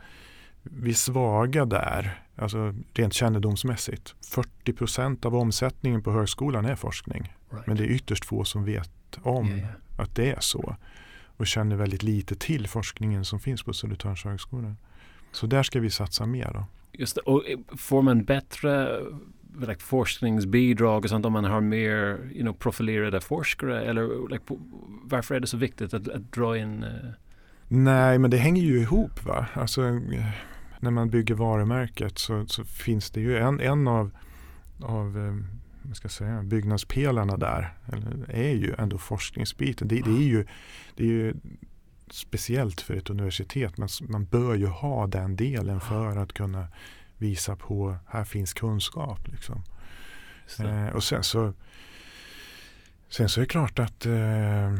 vi 0.62 0.90
är 0.90 0.94
svaga 0.94 1.64
där, 1.64 2.24
alltså 2.36 2.74
rent 2.94 3.14
kännedomsmässigt. 3.14 4.14
40 4.32 4.72
procent 4.72 5.24
av 5.24 5.36
omsättningen 5.36 6.02
på 6.02 6.12
högskolan 6.12 6.64
är 6.64 6.76
forskning. 6.76 7.34
Right. 7.50 7.66
Men 7.66 7.76
det 7.76 7.84
är 7.84 7.88
ytterst 7.88 8.24
få 8.24 8.44
som 8.44 8.64
vet 8.64 8.90
om 9.22 9.46
yeah, 9.46 9.58
yeah. 9.58 9.70
att 9.96 10.16
det 10.16 10.30
är 10.30 10.40
så. 10.40 10.76
Och 11.36 11.46
känner 11.46 11.76
väldigt 11.76 12.02
lite 12.02 12.34
till 12.34 12.68
forskningen 12.68 13.24
som 13.24 13.40
finns 13.40 13.62
på 13.62 13.72
Södertörns 13.72 14.24
högskola. 14.24 14.74
Så 15.32 15.46
där 15.46 15.62
ska 15.62 15.80
vi 15.80 15.90
satsa 15.90 16.26
mer. 16.26 16.50
Då. 16.54 16.64
Just 16.92 17.14
det. 17.14 17.20
Och 17.20 17.48
eh, 17.48 17.58
får 17.76 18.02
man 18.02 18.24
bättre 18.24 19.00
like, 19.60 19.80
forskningsbidrag 19.80 21.04
och 21.04 21.10
sånt 21.10 21.26
om 21.26 21.32
man 21.32 21.44
har 21.44 21.60
mer 21.60 22.30
you 22.32 22.42
know, 22.42 22.52
profilerade 22.52 23.20
forskare? 23.20 23.84
Eller 23.84 24.28
like, 24.30 24.44
varför 25.04 25.34
är 25.34 25.40
det 25.40 25.46
så 25.46 25.56
viktigt 25.56 25.94
att, 25.94 26.08
att 26.08 26.32
dra 26.32 26.58
in 26.58 26.84
uh... 26.84 27.10
Nej, 27.68 28.18
men 28.18 28.30
det 28.30 28.36
hänger 28.36 28.62
ju 28.62 28.80
ihop. 28.80 29.24
va. 29.24 29.46
Alltså, 29.54 29.82
när 30.80 30.90
man 30.90 31.10
bygger 31.10 31.34
varumärket 31.34 32.18
så, 32.18 32.46
så 32.46 32.64
finns 32.64 33.10
det 33.10 33.20
ju 33.20 33.38
en, 33.38 33.60
en 33.60 33.88
av, 33.88 34.10
av 34.80 35.18
eh, 35.18 35.94
ska 35.94 36.08
säga, 36.08 36.42
byggnadspelarna 36.42 37.36
där 37.36 37.74
är 38.28 38.54
ju 38.54 38.74
ändå 38.78 38.98
forskningsbiten. 38.98 39.88
Det, 39.88 40.00
det, 40.00 40.10
är 40.10 40.28
ju, 40.28 40.46
det 40.94 41.02
är 41.02 41.08
ju 41.08 41.34
speciellt 42.10 42.80
för 42.80 42.94
ett 42.94 43.10
universitet. 43.10 43.78
Men 43.78 43.88
man 44.00 44.24
bör 44.24 44.54
ju 44.54 44.66
ha 44.66 45.06
den 45.06 45.36
delen 45.36 45.80
för 45.80 46.16
att 46.16 46.32
kunna 46.32 46.68
visa 47.16 47.56
på 47.56 47.96
här 48.06 48.24
finns 48.24 48.52
kunskap. 48.52 49.28
Liksom. 49.28 49.62
Eh, 50.58 50.88
och 50.88 51.04
sen 51.04 51.22
så, 51.22 51.52
sen 53.08 53.28
så 53.28 53.40
är 53.40 53.42
det 53.42 53.48
klart 53.48 53.78
att 53.78 54.06
eh, 54.06 54.74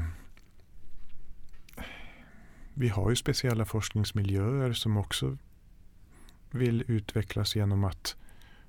vi 2.74 2.88
har 2.88 3.10
ju 3.10 3.16
speciella 3.16 3.64
forskningsmiljöer 3.64 4.72
som 4.72 4.96
också 4.96 5.36
vill 6.50 6.84
utvecklas 6.86 7.56
genom 7.56 7.84
att 7.84 8.16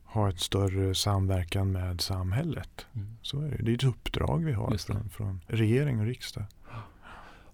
ha 0.03 0.29
ett 0.29 0.39
större 0.39 0.95
samverkan 0.95 1.71
med 1.71 2.01
samhället. 2.01 2.85
Mm. 2.93 3.07
Så 3.21 3.41
är 3.41 3.49
det. 3.49 3.63
det 3.63 3.71
är 3.71 3.75
ett 3.75 3.83
uppdrag 3.83 4.45
vi 4.45 4.51
har 4.51 4.77
från, 4.77 5.09
från, 5.09 5.41
regering 5.47 5.99
och 5.99 6.05
riksdag. 6.05 6.43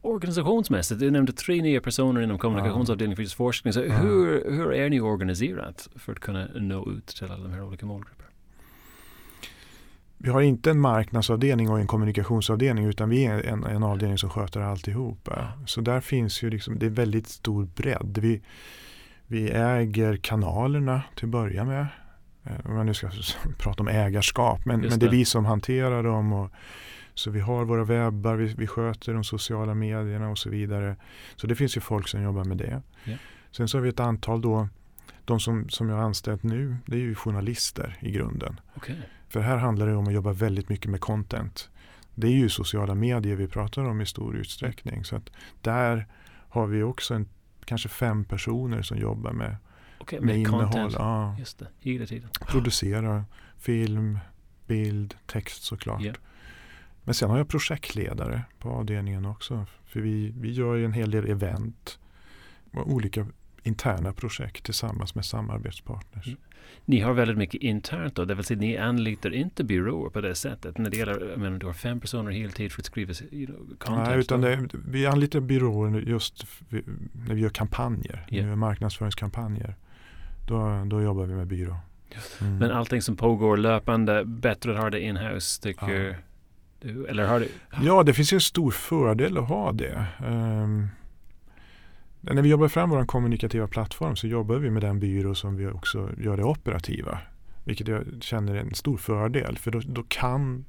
Organisationsmässigt, 0.01 0.99
du 0.99 1.11
nämnde 1.11 1.33
tre 1.33 1.61
nya 1.61 1.81
personer 1.81 2.21
inom 2.21 2.37
kommunikationsavdelningen 2.37 3.15
för 3.15 3.23
just 3.23 3.35
forskning. 3.35 3.73
Så 3.73 3.81
hur, 3.81 4.51
hur 4.51 4.73
är 4.73 4.89
ni 4.89 5.01
organiserat 5.01 5.89
för 5.95 6.11
att 6.11 6.19
kunna 6.19 6.47
nå 6.55 6.91
ut 6.91 7.07
till 7.07 7.31
alla 7.31 7.43
de 7.43 7.51
här 7.51 7.63
olika 7.63 7.85
målgrupperna? 7.85 8.29
Vi 10.17 10.29
har 10.29 10.41
inte 10.41 10.71
en 10.71 10.79
marknadsavdelning 10.79 11.69
och 11.69 11.79
en 11.79 11.87
kommunikationsavdelning 11.87 12.85
utan 12.85 13.09
vi 13.09 13.25
är 13.25 13.43
en, 13.43 13.63
en 13.63 13.83
avdelning 13.83 14.17
som 14.17 14.29
sköter 14.29 14.61
alltihopa. 14.61 15.51
Så 15.65 15.81
där 15.81 16.01
finns 16.01 16.43
ju 16.43 16.49
liksom, 16.49 16.79
det 16.79 16.85
är 16.85 16.89
väldigt 16.89 17.27
stor 17.27 17.65
bredd. 17.65 18.17
Vi, 18.21 18.41
vi 19.27 19.51
äger 19.51 20.17
kanalerna 20.17 21.01
till 21.15 21.25
att 21.25 21.31
börja 21.31 21.65
med. 21.65 21.87
Eh, 22.43 22.65
om 22.65 22.75
man 22.75 22.85
nu 22.85 22.93
ska 22.93 23.09
prata 23.57 23.83
om 23.83 23.87
ägarskap. 23.87 24.65
Men, 24.65 24.79
men 24.79 24.99
det 24.99 25.05
är 25.05 25.11
vi 25.11 25.25
som 25.25 25.45
hanterar 25.45 26.03
dem. 26.03 26.33
Och, 26.33 26.51
så 27.13 27.31
vi 27.31 27.39
har 27.39 27.65
våra 27.65 27.83
webbar, 27.83 28.35
vi, 28.35 28.53
vi 28.53 28.67
sköter 28.67 29.13
de 29.13 29.23
sociala 29.23 29.73
medierna 29.73 30.29
och 30.29 30.37
så 30.37 30.49
vidare. 30.49 30.95
Så 31.35 31.47
det 31.47 31.55
finns 31.55 31.77
ju 31.77 31.81
folk 31.81 32.07
som 32.07 32.21
jobbar 32.21 32.43
med 32.43 32.57
det. 32.57 32.81
Yeah. 33.05 33.19
Sen 33.51 33.67
så 33.67 33.77
har 33.77 33.83
vi 33.83 33.89
ett 33.89 33.99
antal 33.99 34.41
då, 34.41 34.67
de 35.25 35.39
som, 35.39 35.69
som 35.69 35.89
jag 35.89 35.95
har 35.95 36.03
anställt 36.03 36.43
nu, 36.43 36.77
det 36.85 36.95
är 36.95 36.99
ju 37.01 37.15
journalister 37.15 37.97
i 37.99 38.11
grunden. 38.11 38.59
Okay. 38.75 38.95
För 39.29 39.39
här 39.39 39.57
handlar 39.57 39.87
det 39.87 39.95
om 39.95 40.07
att 40.07 40.13
jobba 40.13 40.33
väldigt 40.33 40.69
mycket 40.69 40.91
med 40.91 41.01
content. 41.01 41.69
Det 42.15 42.27
är 42.27 42.31
ju 42.31 42.49
sociala 42.49 42.95
medier 42.95 43.35
vi 43.35 43.47
pratar 43.47 43.83
om 43.83 44.01
i 44.01 44.05
stor 44.05 44.35
utsträckning. 44.35 45.03
Så 45.05 45.15
att 45.15 45.29
där 45.61 46.07
har 46.49 46.67
vi 46.67 46.83
också 46.83 47.13
en 47.13 47.29
kanske 47.67 47.89
fem 47.89 48.25
personer 48.25 48.81
som 48.81 48.97
jobbar 48.97 49.31
med, 49.31 49.57
okay, 49.99 50.19
med, 50.19 50.27
med 50.27 50.37
innehåll. 50.37 50.93
Ja. 50.93 51.35
Just 51.39 51.59
det, 51.59 51.67
hela 51.79 52.05
tiden. 52.05 52.29
Producera 52.47 53.25
film, 53.57 54.19
bild, 54.67 55.15
text 55.25 55.63
såklart. 55.63 56.01
Yeah. 56.01 56.17
Men 57.03 57.13
sen 57.13 57.29
har 57.29 57.37
jag 57.37 57.49
projektledare 57.49 58.41
på 58.59 58.69
avdelningen 58.69 59.25
också. 59.25 59.65
För 59.85 59.99
vi, 59.99 60.33
vi 60.37 60.51
gör 60.51 60.75
ju 60.75 60.85
en 60.85 60.93
hel 60.93 61.11
del 61.11 61.29
event. 61.29 61.99
Och 62.73 62.93
olika 62.93 63.27
interna 63.63 64.13
projekt 64.13 64.65
tillsammans 64.65 65.15
med 65.15 65.25
samarbetspartners. 65.25 66.27
Mm. 66.27 66.39
Ni 66.85 66.99
har 66.99 67.13
väldigt 67.13 67.37
mycket 67.37 67.61
internt 67.61 68.15
då, 68.15 68.25
det 68.25 68.35
vill 68.35 68.45
säga 68.45 68.59
ni 68.59 68.77
anlitar 68.77 69.33
inte 69.33 69.63
byråer 69.63 70.09
på 70.09 70.21
det 70.21 70.35
sättet. 70.35 70.77
När 70.77 70.89
det 70.89 70.97
gäller, 70.97 71.37
men 71.37 71.59
du 71.59 71.65
har 71.65 71.73
fem 71.73 71.99
personer 71.99 72.31
heltid 72.31 72.71
för 72.71 72.81
att 72.81 72.85
skriva 72.85 73.13
you 73.31 73.45
know, 73.45 73.97
Nej, 73.97 74.19
utan 74.19 74.41
det, 74.41 74.69
vi 74.87 75.05
anlitar 75.05 75.39
byråer 75.39 76.01
just 76.01 76.45
när 77.27 77.35
vi 77.35 77.41
gör 77.41 77.49
kampanjer, 77.49 78.27
yeah. 78.29 78.45
när 78.45 78.49
vi 78.49 78.55
marknadsföringskampanjer. 78.55 79.75
Då, 80.47 80.83
då 80.85 81.01
jobbar 81.01 81.25
vi 81.25 81.33
med 81.33 81.47
byrå. 81.47 81.75
Mm. 82.41 82.57
Men 82.57 82.71
allting 82.71 83.01
som 83.01 83.15
pågår 83.15 83.57
löpande, 83.57 84.25
bättre 84.25 84.71
att 84.71 84.79
ha 84.79 84.89
det 84.89 85.01
in-house 85.01 85.61
tycker 85.61 85.87
ja. 85.89 86.15
du? 86.81 87.07
Eller 87.07 87.27
har 87.27 87.39
du? 87.39 87.47
Ja, 87.81 88.03
det 88.03 88.13
finns 88.13 88.33
ju 88.33 88.35
en 88.35 88.41
stor 88.41 88.71
fördel 88.71 89.37
att 89.37 89.47
ha 89.47 89.71
det. 89.71 90.05
Um, 90.27 90.87
när 92.35 92.41
vi 92.41 92.49
jobbar 92.49 92.67
fram 92.67 92.89
vår 92.89 93.05
kommunikativa 93.05 93.67
plattform 93.67 94.15
så 94.15 94.27
jobbar 94.27 94.55
vi 94.55 94.69
med 94.69 94.81
den 94.81 94.99
byrå 94.99 95.35
som 95.35 95.55
vi 95.55 95.67
också 95.67 96.09
gör 96.17 96.37
det 96.37 96.43
operativa. 96.43 97.19
Vilket 97.63 97.87
jag 97.87 98.03
känner 98.21 98.55
är 98.55 98.59
en 98.59 98.73
stor 98.73 98.97
fördel 98.97 99.57
för 99.57 99.71
då, 99.71 99.81
då 99.85 100.03
kan 100.07 100.65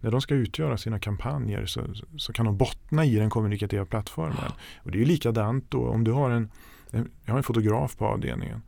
när 0.00 0.10
de 0.10 0.20
ska 0.20 0.34
utgöra 0.34 0.76
sina 0.76 0.98
kampanjer 0.98 1.66
så, 1.66 1.80
så 2.16 2.32
kan 2.32 2.46
de 2.46 2.56
bottna 2.56 3.04
i 3.04 3.16
den 3.16 3.30
kommunikativa 3.30 3.84
plattformen. 3.84 4.52
Och 4.82 4.90
det 4.90 4.98
är 4.98 5.00
ju 5.00 5.06
likadant 5.06 5.70
då 5.70 5.88
om 5.88 6.04
du 6.04 6.12
har 6.12 6.30
en, 6.30 6.50
en 6.90 7.10
jag 7.24 7.32
har 7.32 7.38
en 7.38 7.44
fotograf 7.44 7.96
på 7.96 8.06
avdelningen 8.06 8.62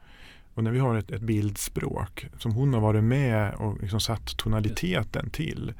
och 0.54 0.64
när 0.64 0.70
vi 0.70 0.78
har 0.78 0.94
ett, 0.94 1.10
ett 1.10 1.22
bildspråk 1.22 2.26
som 2.38 2.52
hon 2.52 2.74
har 2.74 2.80
varit 2.80 3.04
med 3.04 3.54
och 3.54 3.80
liksom 3.80 4.00
satt 4.00 4.36
tonaliteten 4.36 5.30
till 5.30 5.72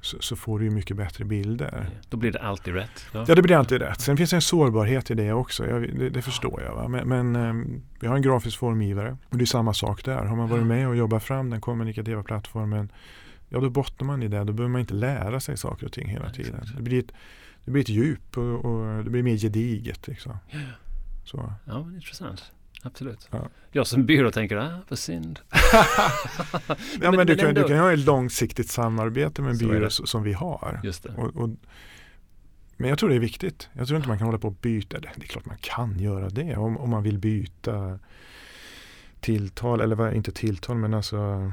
så, 0.00 0.16
så, 0.20 0.36
får 0.36 0.58
du 0.58 0.64
ju 0.64 0.70
mycket 0.70 0.96
bättre 0.96 1.24
bilder. 1.24 1.90
Då 2.08 2.16
blir 2.16 2.32
det 2.32 2.38
alltid 2.38 2.74
rätt. 2.74 3.06
Ja, 3.12 3.24
ja 3.28 3.34
det 3.34 3.42
blir 3.42 3.56
alltid 3.56 3.82
rätt. 3.82 4.00
Sen 4.00 4.16
finns 4.16 4.30
det 4.30 4.36
en 4.36 4.42
sårbarhet 4.42 5.10
i 5.10 5.14
det 5.14 5.32
också. 5.32 5.66
Jag, 5.66 5.82
det, 5.98 6.10
det, 6.10 6.22
förstår 6.22 6.62
jag. 6.62 6.90
Men, 6.90 7.08
men 7.08 7.36
um, 7.36 7.82
vi 8.00 8.06
har 8.06 8.16
en 8.16 8.22
grafisk 8.22 8.58
formgivare 8.58 9.16
och 9.28 9.38
det 9.38 9.44
är 9.44 9.46
samma 9.46 9.74
sak 9.74 10.04
där. 10.04 10.24
Har 10.24 10.36
man 10.36 10.48
varit 10.48 10.66
med 10.66 10.88
och 10.88 10.96
jobbat 10.96 11.22
fram 11.24 11.50
den 11.50 11.60
kommunikativa 11.60 12.22
plattformen 12.22 12.92
ja 13.48 13.60
då 13.60 13.70
bottnar 13.70 14.06
man 14.06 14.22
i 14.22 14.28
det. 14.28 14.44
Då 14.44 14.52
behöver 14.52 14.72
man 14.72 14.80
inte 14.80 14.94
lära 14.94 15.40
sig 15.40 15.56
saker 15.56 15.86
och 15.86 15.92
ting 15.92 16.08
hela 16.08 16.30
tiden. 16.30 16.66
Det 16.76 16.82
blir 16.82 16.98
ett, 16.98 17.12
det 17.64 17.70
blir 17.70 17.82
ett 17.82 17.88
djup 17.88 18.38
och, 18.38 18.64
och 18.64 19.04
det 19.04 19.10
blir 19.10 19.22
mer 19.22 19.36
gediget. 19.36 20.08
Liksom. 20.08 20.36
Så. 21.24 21.52
Ja, 21.64 21.80
intressant. 21.94 22.52
Absolut. 22.82 23.28
Ja. 23.30 23.48
Jag 23.70 23.86
som 23.86 24.06
byrå 24.06 24.30
tänker, 24.30 24.56
ah, 24.56 24.78
vad 24.88 24.98
synd. 24.98 25.40
ja, 25.52 26.76
men, 27.00 27.16
men, 27.16 27.26
du, 27.26 27.36
kan, 27.36 27.48
ändå... 27.48 27.62
du 27.62 27.68
kan 27.68 27.78
ha 27.78 27.92
ett 27.92 27.98
långsiktigt 27.98 28.70
samarbete 28.70 29.42
med 29.42 29.50
en 29.50 29.58
byrå 29.58 29.90
som 29.90 30.22
vi 30.22 30.32
har. 30.32 30.80
Just 30.84 31.02
det. 31.02 31.14
Och, 31.16 31.36
och, 31.36 31.50
men 32.76 32.88
jag 32.88 32.98
tror 32.98 33.08
det 33.08 33.14
är 33.14 33.20
viktigt. 33.20 33.68
Jag 33.72 33.86
tror 33.86 33.96
inte 33.96 34.08
man 34.08 34.18
kan 34.18 34.26
hålla 34.26 34.38
på 34.38 34.48
och 34.48 34.56
byta. 34.60 35.00
Det, 35.00 35.10
det 35.16 35.24
är 35.24 35.28
klart 35.28 35.46
man 35.46 35.58
kan 35.60 35.98
göra 35.98 36.28
det 36.28 36.56
om, 36.56 36.78
om 36.78 36.90
man 36.90 37.02
vill 37.02 37.18
byta 37.18 37.98
tilltal, 39.20 39.80
eller 39.80 40.14
inte 40.14 40.32
tilltal 40.32 40.76
men 40.76 40.94
alltså 40.94 41.52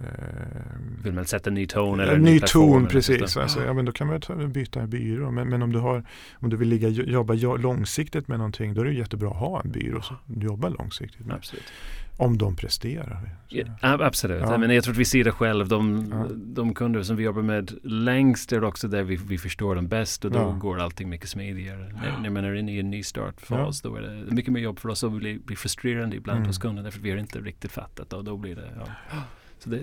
Eh, 0.00 0.70
Vill 1.04 1.12
man 1.12 1.24
sätta 1.24 1.50
en 1.50 1.54
ny 1.54 1.66
ton? 1.66 2.00
Eller 2.00 2.14
en 2.14 2.22
ny, 2.22 2.32
ny 2.32 2.40
ton, 2.40 2.86
precis. 2.86 3.36
Alltså, 3.36 3.64
ja, 3.64 3.72
men 3.72 3.84
då 3.84 3.92
kan 3.92 4.06
man 4.06 4.52
byta 4.52 4.80
en 4.80 4.90
byrå. 4.90 5.30
Men, 5.30 5.48
men 5.48 5.62
om, 5.62 5.72
du 5.72 5.78
har, 5.78 6.04
om 6.34 6.50
du 6.50 6.56
vill 6.56 6.68
ligga, 6.68 6.88
jobba 6.88 7.34
långsiktigt 7.34 8.28
med 8.28 8.38
någonting 8.38 8.74
då 8.74 8.80
är 8.80 8.84
det 8.84 8.92
jättebra 8.92 9.30
att 9.30 9.36
ha 9.36 9.60
en 9.60 9.70
byrå 9.70 10.02
som 10.02 10.16
du 10.26 10.46
jobbar 10.46 10.70
långsiktigt 10.70 11.26
med. 11.26 11.36
Absolut. 11.36 11.72
Om 12.16 12.38
de 12.38 12.56
presterar. 12.56 13.30
Ja, 13.48 13.66
absolut, 13.82 14.40
ja. 14.40 14.58
men 14.58 14.70
jag 14.70 14.84
tror 14.84 14.94
att 14.94 14.98
vi 14.98 15.04
ser 15.04 15.24
det 15.24 15.32
själv. 15.32 15.68
De, 15.68 16.08
ja. 16.12 16.26
de 16.34 16.74
kunder 16.74 17.02
som 17.02 17.16
vi 17.16 17.24
jobbar 17.24 17.42
med 17.42 17.72
längst 17.82 18.52
är 18.52 18.64
också 18.64 18.88
där 18.88 19.02
vi, 19.02 19.16
vi 19.16 19.38
förstår 19.38 19.74
dem 19.74 19.88
bäst 19.88 20.24
och 20.24 20.30
då 20.30 20.38
ja. 20.38 20.50
går 20.50 20.80
allting 20.80 21.08
mycket 21.08 21.28
smidigare. 21.28 21.92
När, 22.02 22.18
när 22.22 22.30
man 22.30 22.44
är 22.44 22.54
inne 22.54 22.72
i 22.72 22.80
en 22.80 22.90
ny 22.90 23.02
startfas 23.02 23.80
då 23.80 23.96
är 23.96 24.02
det 24.02 24.34
mycket 24.34 24.52
mer 24.52 24.60
jobb 24.60 24.78
för 24.78 24.88
oss 24.88 25.02
och 25.02 25.12
blir, 25.12 25.38
blir 25.38 25.56
frustrerande 25.56 26.16
ibland 26.16 26.36
mm. 26.36 26.46
hos 26.46 26.58
kunden 26.58 26.84
därför 26.84 26.98
att 26.98 27.04
vi 27.04 27.10
har 27.10 27.18
inte 27.18 27.38
riktigt 27.38 27.72
fattat 27.72 28.12
och 28.12 28.24
då 28.24 28.36
blir 28.36 28.56
det 28.56 28.70
så 29.62 29.70
det, 29.70 29.80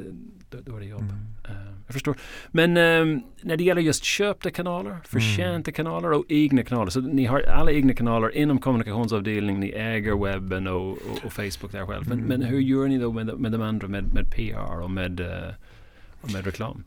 då, 0.50 0.58
då 0.66 0.76
är 0.76 0.80
det 0.80 0.86
jobb. 0.86 1.02
Mm. 1.02 1.58
Uh, 1.58 1.74
jag 1.86 1.94
förstår. 1.94 2.18
Men 2.52 2.78
um, 2.78 3.24
när 3.42 3.58
det 3.58 3.64
gäller 3.64 3.82
just 3.82 4.04
köpta 4.04 4.52
kanaler, 4.52 4.98
förtjänta 5.04 5.72
mm. 5.72 5.74
kanaler 5.74 6.12
och 6.12 6.26
egna 6.30 6.64
kanaler. 6.64 6.90
Så 6.92 7.02
ni 7.02 7.26
har 7.26 7.42
alla 7.42 7.72
egna 7.72 7.94
kanaler 7.94 8.36
inom 8.36 8.60
kommunikationsavdelningen. 8.60 9.62
Ni 9.62 9.70
äger 9.70 10.24
webben 10.24 10.68
och, 10.68 10.92
och, 10.92 11.26
och 11.26 11.34
Facebook 11.34 11.72
där 11.72 11.86
själv. 11.86 12.10
Men, 12.10 12.18
mm. 12.18 12.30
men, 12.30 12.42
hur 12.42 12.60
gör 12.60 12.88
ni 12.88 12.98
då 12.98 13.12
med, 13.12 13.40
med 13.40 13.52
de 13.52 13.62
andra, 13.62 13.88
med, 13.88 14.14
med 14.14 14.32
PR 14.32 14.82
och 14.82 14.92
med, 14.92 15.20
uh, 15.20 15.28
och 16.22 16.32
med 16.32 16.46
reklam? 16.46 16.84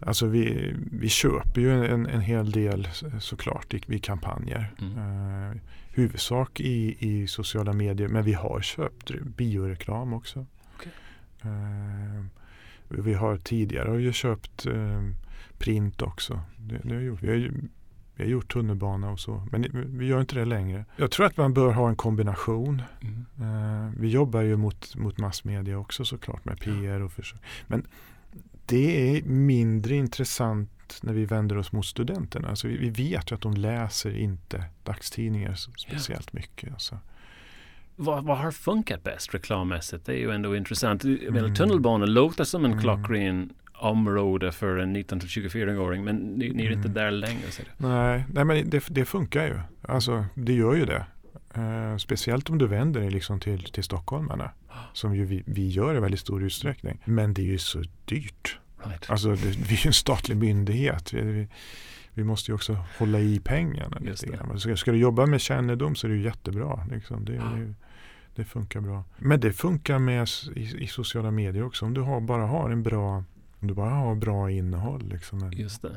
Alltså 0.00 0.26
vi, 0.26 0.74
vi 0.92 1.08
köper 1.08 1.60
ju 1.60 1.86
en, 1.86 2.06
en 2.06 2.20
hel 2.20 2.50
del 2.50 2.88
såklart 3.20 3.74
i, 3.74 3.80
i 3.86 3.98
kampanjer. 3.98 4.74
Mm. 4.80 4.98
Uh, 4.98 5.56
huvudsak 5.90 6.60
i, 6.60 6.96
i 6.98 7.26
sociala 7.26 7.72
medier 7.72 8.08
men 8.08 8.24
vi 8.24 8.32
har 8.32 8.60
köpt 8.60 9.10
bioreklam 9.36 10.12
också. 10.12 10.38
Eh, 10.38 10.88
vi 12.88 13.14
har 13.14 13.36
tidigare 13.36 13.88
har 13.88 13.98
ju 13.98 14.12
köpt 14.12 14.66
eh, 14.66 15.02
print 15.58 16.02
också. 16.02 16.40
Det, 16.56 16.80
det 16.84 16.94
har 16.94 17.02
gjort. 17.02 17.22
Vi, 17.22 17.28
har, 17.28 17.52
vi 18.14 18.22
har 18.22 18.30
gjort 18.30 18.52
tunnelbana 18.52 19.10
och 19.10 19.20
så. 19.20 19.46
Men 19.52 19.66
vi 19.98 20.06
gör 20.06 20.20
inte 20.20 20.34
det 20.34 20.44
längre. 20.44 20.84
Jag 20.96 21.10
tror 21.10 21.26
att 21.26 21.36
man 21.36 21.54
bör 21.54 21.72
ha 21.72 21.88
en 21.88 21.96
kombination. 21.96 22.82
Mm. 23.00 23.86
Eh, 23.86 23.92
vi 24.00 24.08
jobbar 24.08 24.40
ju 24.40 24.56
mot, 24.56 24.96
mot 24.96 25.18
massmedia 25.18 25.78
också 25.78 26.04
såklart 26.04 26.44
med 26.44 26.60
PR 26.60 27.00
och 27.00 27.12
försök. 27.12 27.40
Men 27.66 27.86
det 28.66 29.16
är 29.16 29.22
mindre 29.22 29.94
intressant 29.94 30.98
när 31.02 31.12
vi 31.12 31.24
vänder 31.24 31.58
oss 31.58 31.72
mot 31.72 31.86
studenterna. 31.86 32.48
Alltså 32.48 32.68
vi, 32.68 32.76
vi 32.76 32.90
vet 32.90 33.30
ju 33.30 33.34
att 33.34 33.40
de 33.40 33.54
läser 33.54 34.18
inte 34.18 34.64
dagstidningar 34.82 35.54
speciellt 35.54 36.32
mycket. 36.32 36.72
Alltså 36.72 36.98
vad, 38.00 38.24
vad, 38.24 38.38
har 38.38 38.50
funkat 38.50 39.02
bäst 39.02 39.34
reklammässigt? 39.34 40.06
Det 40.06 40.12
är 40.12 40.16
ju 40.16 40.30
ändå 40.30 40.56
intressant. 40.56 41.04
Mm. 41.04 41.54
Tunnelbanan 41.54 42.14
låter 42.14 42.44
som 42.44 42.64
en 42.64 42.72
mm. 42.72 42.82
klockren 42.82 43.52
område 43.74 44.52
för 44.52 44.76
en 44.76 44.96
19-24-åring 44.96 46.04
men 46.04 46.16
ni, 46.16 46.50
ni 46.50 46.66
är 46.66 46.70
inte 46.70 46.88
mm. 46.88 46.94
där 46.94 47.10
längre. 47.10 47.50
Så 47.50 47.62
nej, 47.76 48.24
nej, 48.32 48.44
men 48.44 48.70
det, 48.70 48.84
det, 48.88 49.04
funkar 49.04 49.46
ju. 49.46 49.60
Alltså 49.82 50.24
det 50.34 50.52
gör 50.52 50.74
ju 50.74 50.84
det. 50.84 51.06
Uh, 51.58 51.96
speciellt 51.96 52.50
om 52.50 52.58
du 52.58 52.66
vänder 52.66 53.00
dig 53.00 53.10
liksom 53.10 53.40
till, 53.40 53.64
till 53.64 53.84
stockholmarna. 53.84 54.50
Som 54.92 55.16
ju 55.16 55.24
vi, 55.24 55.42
vi 55.46 55.68
gör 55.68 55.96
i 55.96 56.00
väldigt 56.00 56.20
stor 56.20 56.42
utsträckning. 56.42 56.98
Men 57.04 57.34
det 57.34 57.42
är 57.42 57.46
ju 57.46 57.58
så 57.58 57.82
dyrt. 58.04 58.58
Right. 58.84 59.10
Alltså 59.10 59.28
det, 59.28 59.36
vi 59.36 59.74
är 59.74 59.84
ju 59.84 59.86
en 59.86 59.92
statlig 59.92 60.36
myndighet. 60.36 61.12
Vi, 61.12 61.22
vi, 61.22 61.48
vi 62.14 62.24
måste 62.24 62.50
ju 62.50 62.54
också 62.54 62.84
hålla 62.98 63.20
i 63.20 63.40
pengarna. 63.40 63.98
Lite 64.00 64.26
grann. 64.26 64.60
Ska, 64.60 64.76
ska 64.76 64.92
du 64.92 64.98
jobba 64.98 65.26
med 65.26 65.40
kännedom 65.40 65.94
så 65.94 66.06
är 66.06 66.08
det 66.08 66.16
ju 66.16 66.22
jättebra. 66.22 66.86
Liksom. 66.90 67.24
Det, 67.24 67.34
ja. 67.34 67.42
det, 67.42 67.74
det 68.34 68.44
funkar 68.44 68.80
bra. 68.80 69.04
Men 69.18 69.40
det 69.40 69.52
funkar 69.52 69.98
med 69.98 70.28
i, 70.56 70.60
i 70.60 70.86
sociala 70.86 71.30
medier 71.30 71.64
också. 71.64 71.84
Om 71.84 71.94
du 71.94 72.00
har, 72.00 72.20
bara 72.20 72.46
har 72.46 72.70
en 72.70 72.82
bra 72.82 73.24
om 73.60 73.68
du 73.68 73.74
bara 73.74 73.90
har 73.90 74.14
bra 74.14 74.50
innehåll. 74.50 75.08
Liksom. 75.08 75.52
Just 75.52 75.82
det. 75.82 75.96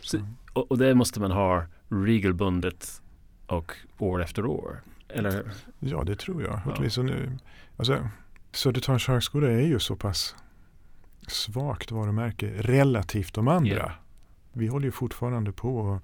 Så, 0.00 0.18
och, 0.52 0.70
och 0.70 0.78
det 0.78 0.94
måste 0.94 1.20
man 1.20 1.30
ha 1.30 1.64
regelbundet 1.88 3.02
och 3.46 3.72
år 3.98 4.22
efter 4.22 4.46
år? 4.46 4.82
Eller? 5.08 5.52
Ja, 5.78 6.04
det 6.04 6.16
tror 6.16 6.42
jag. 6.42 6.60
Ja. 6.66 7.02
Nu, 7.02 7.38
alltså, 7.76 8.08
Södertörns 8.52 9.06
högskola 9.06 9.50
är 9.50 9.66
ju 9.66 9.78
så 9.78 9.96
pass 9.96 10.36
svagt 11.26 11.90
varumärke 11.90 12.52
relativt 12.56 13.34
de 13.34 13.48
andra. 13.48 13.70
Yeah. 13.70 13.92
Vi 14.52 14.66
håller 14.66 14.86
ju 14.86 14.92
fortfarande 14.92 15.52
på 15.52 15.78
och 15.78 16.02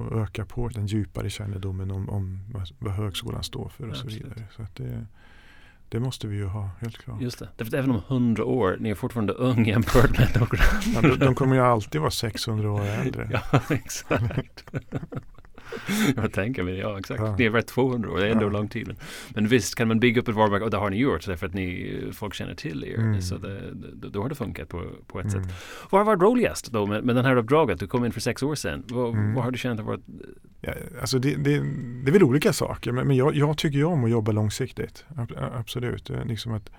och 0.00 0.22
öka 0.22 0.44
på 0.44 0.68
den 0.68 0.86
djupare 0.86 1.30
kännedomen 1.30 1.90
om, 1.90 2.10
om 2.10 2.40
vad 2.78 2.92
högskolan 2.92 3.42
står 3.42 3.68
för 3.68 3.84
och 3.84 3.90
ja, 3.90 3.94
så 3.94 4.06
vidare. 4.06 4.42
Så 4.56 4.66
det, 4.74 5.06
det 5.88 6.00
måste 6.00 6.26
vi 6.26 6.36
ju 6.36 6.44
ha, 6.44 6.70
helt 6.80 6.98
klart. 6.98 7.20
Just 7.20 7.38
det, 7.38 7.48
därför 7.56 7.76
även 7.76 7.90
om 7.90 8.02
hundra 8.06 8.44
år, 8.44 8.76
ni 8.80 8.90
är 8.90 8.94
fortfarande 8.94 9.32
ung 9.32 9.66
jämfört 9.66 10.18
med 10.18 10.36
några 10.40 10.64
ja, 10.94 11.00
de, 11.00 11.18
de 11.18 11.34
kommer 11.34 11.56
ju 11.56 11.62
alltid 11.62 12.00
vara 12.00 12.10
600 12.10 12.70
år 12.70 12.80
äldre. 12.80 13.28
ja, 13.52 13.60
exakt. 13.70 14.64
jag 16.16 16.32
tänker 16.32 16.62
mig, 16.62 16.78
ja 16.78 16.98
exakt. 16.98 17.20
Ja. 17.20 17.36
Ni 17.38 17.44
är 17.44 17.50
värt 17.50 17.66
200 17.66 18.10
år, 18.10 18.18
det 18.18 18.26
är 18.26 18.30
ändå 18.30 18.46
ja. 18.46 18.50
lång 18.50 18.68
tid. 18.68 18.94
Men 19.28 19.48
visst 19.48 19.74
kan 19.74 19.88
man 19.88 20.00
bygga 20.00 20.20
upp 20.20 20.28
ett 20.28 20.34
varumärke 20.34 20.64
och 20.64 20.70
det 20.70 20.76
har 20.76 20.90
ni 20.90 20.96
gjort 20.96 21.26
därför 21.26 21.46
att 21.46 21.54
ni, 21.54 21.96
folk 22.12 22.34
känner 22.34 22.54
till 22.54 22.84
er. 22.84 22.98
Mm. 22.98 23.22
Så 23.22 23.38
det, 23.38 23.60
då, 23.72 24.08
då 24.08 24.22
har 24.22 24.28
det 24.28 24.34
funkat 24.34 24.68
på, 24.68 24.84
på 25.06 25.20
ett 25.20 25.34
mm. 25.34 25.44
sätt. 25.44 25.54
Vad 25.90 26.00
har 26.00 26.06
varit 26.06 26.22
roligast 26.22 26.72
då 26.72 26.86
med, 26.86 27.04
med 27.04 27.16
den 27.16 27.24
här 27.24 27.36
uppdraget? 27.36 27.80
Du 27.80 27.86
kom 27.86 28.04
in 28.04 28.12
för 28.12 28.20
sex 28.20 28.42
år 28.42 28.54
sedan. 28.54 28.84
Vad, 28.88 29.14
mm. 29.14 29.34
vad 29.34 29.44
har 29.44 29.50
du 29.50 29.58
känt 29.58 29.80
har 29.80 29.86
varit? 29.86 30.04
Ja, 30.60 30.72
alltså 31.00 31.18
det, 31.18 31.34
det, 31.34 31.58
det 32.04 32.10
är 32.10 32.12
väl 32.12 32.22
olika 32.22 32.52
saker 32.52 32.92
men, 32.92 33.06
men 33.06 33.16
jag, 33.16 33.36
jag 33.36 33.58
tycker 33.58 33.78
ju 33.78 33.84
om 33.84 34.04
att 34.04 34.10
jobba 34.10 34.32
långsiktigt. 34.32 35.04
Absolut. 35.36 36.10
Liksom 36.24 36.52
att, 36.52 36.70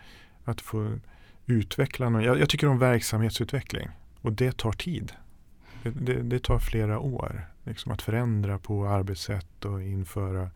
att 0.44 0.62
få 0.62 1.00
utveckla 1.46 2.10
någon. 2.10 2.24
Jag, 2.24 2.39
jag 2.39 2.50
tycker 2.50 2.67
om 2.67 2.80
verksamhetsutveckling 2.80 3.89
och 4.22 4.32
det 4.32 4.58
tar 4.58 4.72
tid. 4.72 5.12
Det, 5.84 5.89
det, 5.89 6.22
det 6.22 6.39
tar 6.39 6.60
flera 6.60 7.00
år. 7.00 7.51
Liksom 7.63 7.91
att 7.91 8.02
förändra 8.02 8.60
på 8.60 8.88
arbetssätt 8.88 9.65
och 9.65 9.82
införa 9.82 10.50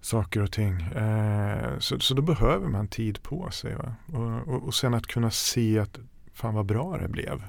saker 0.00 0.42
och 0.42 0.52
ting. 0.52 0.82
Eh, 0.82 1.78
så, 1.78 2.00
så 2.00 2.14
då 2.14 2.22
behöver 2.22 2.68
man 2.68 2.88
tid 2.88 3.22
på 3.22 3.50
sig. 3.50 3.76
Och, 3.76 3.88
och, 4.14 4.62
och, 4.62 4.74
sen 4.74 4.94
att 4.94 5.06
kunna 5.06 5.30
se 5.30 5.78
att 5.78 5.98
fan 6.32 6.54
vad 6.54 6.66
bra 6.66 6.98
det 6.98 7.08
blev. 7.08 7.44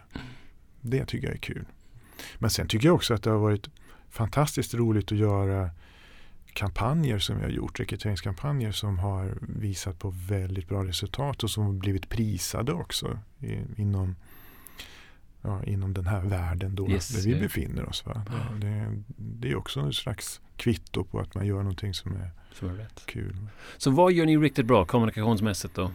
Det 0.82 1.06
tycker 1.06 1.28
jag 1.28 1.36
är 1.36 1.40
kul. 1.40 1.66
Men 2.38 2.50
sen 2.50 2.68
tycker 2.68 2.88
jag 2.88 2.96
också 2.96 3.14
att 3.14 3.24
det 3.24 3.30
har 3.30 3.38
varit 3.38 3.70
fantastiskt 4.10 4.74
roligt 4.74 5.12
att 5.12 5.18
göra 5.18 5.70
kampanjer 6.54 7.20
som 7.20 7.38
vi 7.38 7.44
har 7.44 7.50
gjort, 7.50 7.80
rekryteringskampanjer 7.80 8.72
som 8.72 9.00
har 9.00 9.38
visat 9.42 10.00
på 10.00 10.10
väldigt 10.10 10.68
bra 10.68 10.86
resultat 10.86 11.44
och 11.44 11.52
som 11.52 11.64
har 11.64 11.74
blivit 11.74 12.10
prisade 12.10 12.74
också 12.74 13.20
i, 13.40 13.60
inom 13.78 14.16
ja, 15.42 15.64
inom 15.64 15.94
den 15.94 16.08
här 16.08 16.22
världen 16.22 16.76
då, 16.76 16.90
yes, 16.90 17.10
där 17.10 17.22
vi 17.22 17.30
yeah. 17.30 17.42
befinner 17.42 17.90
oss. 17.90 18.06
Va? 18.06 18.26
Det, 18.30 18.68
det, 18.68 19.04
det, 19.18 19.52
är 19.52 19.56
också 19.56 19.80
en 19.80 19.94
slags 19.94 20.42
kvitto 20.56 21.04
på 21.04 21.20
att 21.20 21.36
man 21.36 21.46
gör 21.46 21.58
någonting 21.58 21.94
som 21.94 22.12
är, 22.12 22.32
som 22.54 22.70
är 22.70 22.74
rätt. 22.74 23.04
kul. 23.06 23.36
Så 23.78 23.92
vad 23.92 24.12
gör 24.12 24.26
ni 24.26 24.38
riktigt 24.38 24.66
bra 24.66 24.86
kommunikationsmässigt 24.86 25.76
då? 25.76 25.92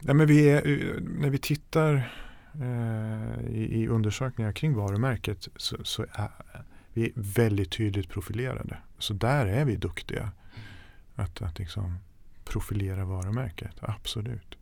Ja, 0.00 0.14
men 0.14 0.26
vi 0.26 0.48
är, 0.48 0.62
när 1.00 1.30
vi 1.30 1.38
tittar 1.38 1.94
eh, 2.54 3.54
i, 3.54 3.82
i, 3.82 3.88
undersökningar 3.88 4.52
kring 4.52 4.74
varumärket 4.74 5.48
så, 5.56 5.84
så 5.84 6.06
är, 6.12 6.30
Vi 6.92 7.04
är 7.04 7.12
väldigt 7.14 7.70
tydligt 7.70 8.08
profilerade. 8.08 8.76
Så 8.98 9.14
där 9.14 9.46
är 9.46 9.64
vi 9.64 9.76
duktiga. 9.76 10.32
Att, 11.14 11.42
att 11.42 11.58
liksom 11.58 11.98
profilera 12.44 13.04
varumärket, 13.04 13.76
absolut. 13.80 14.58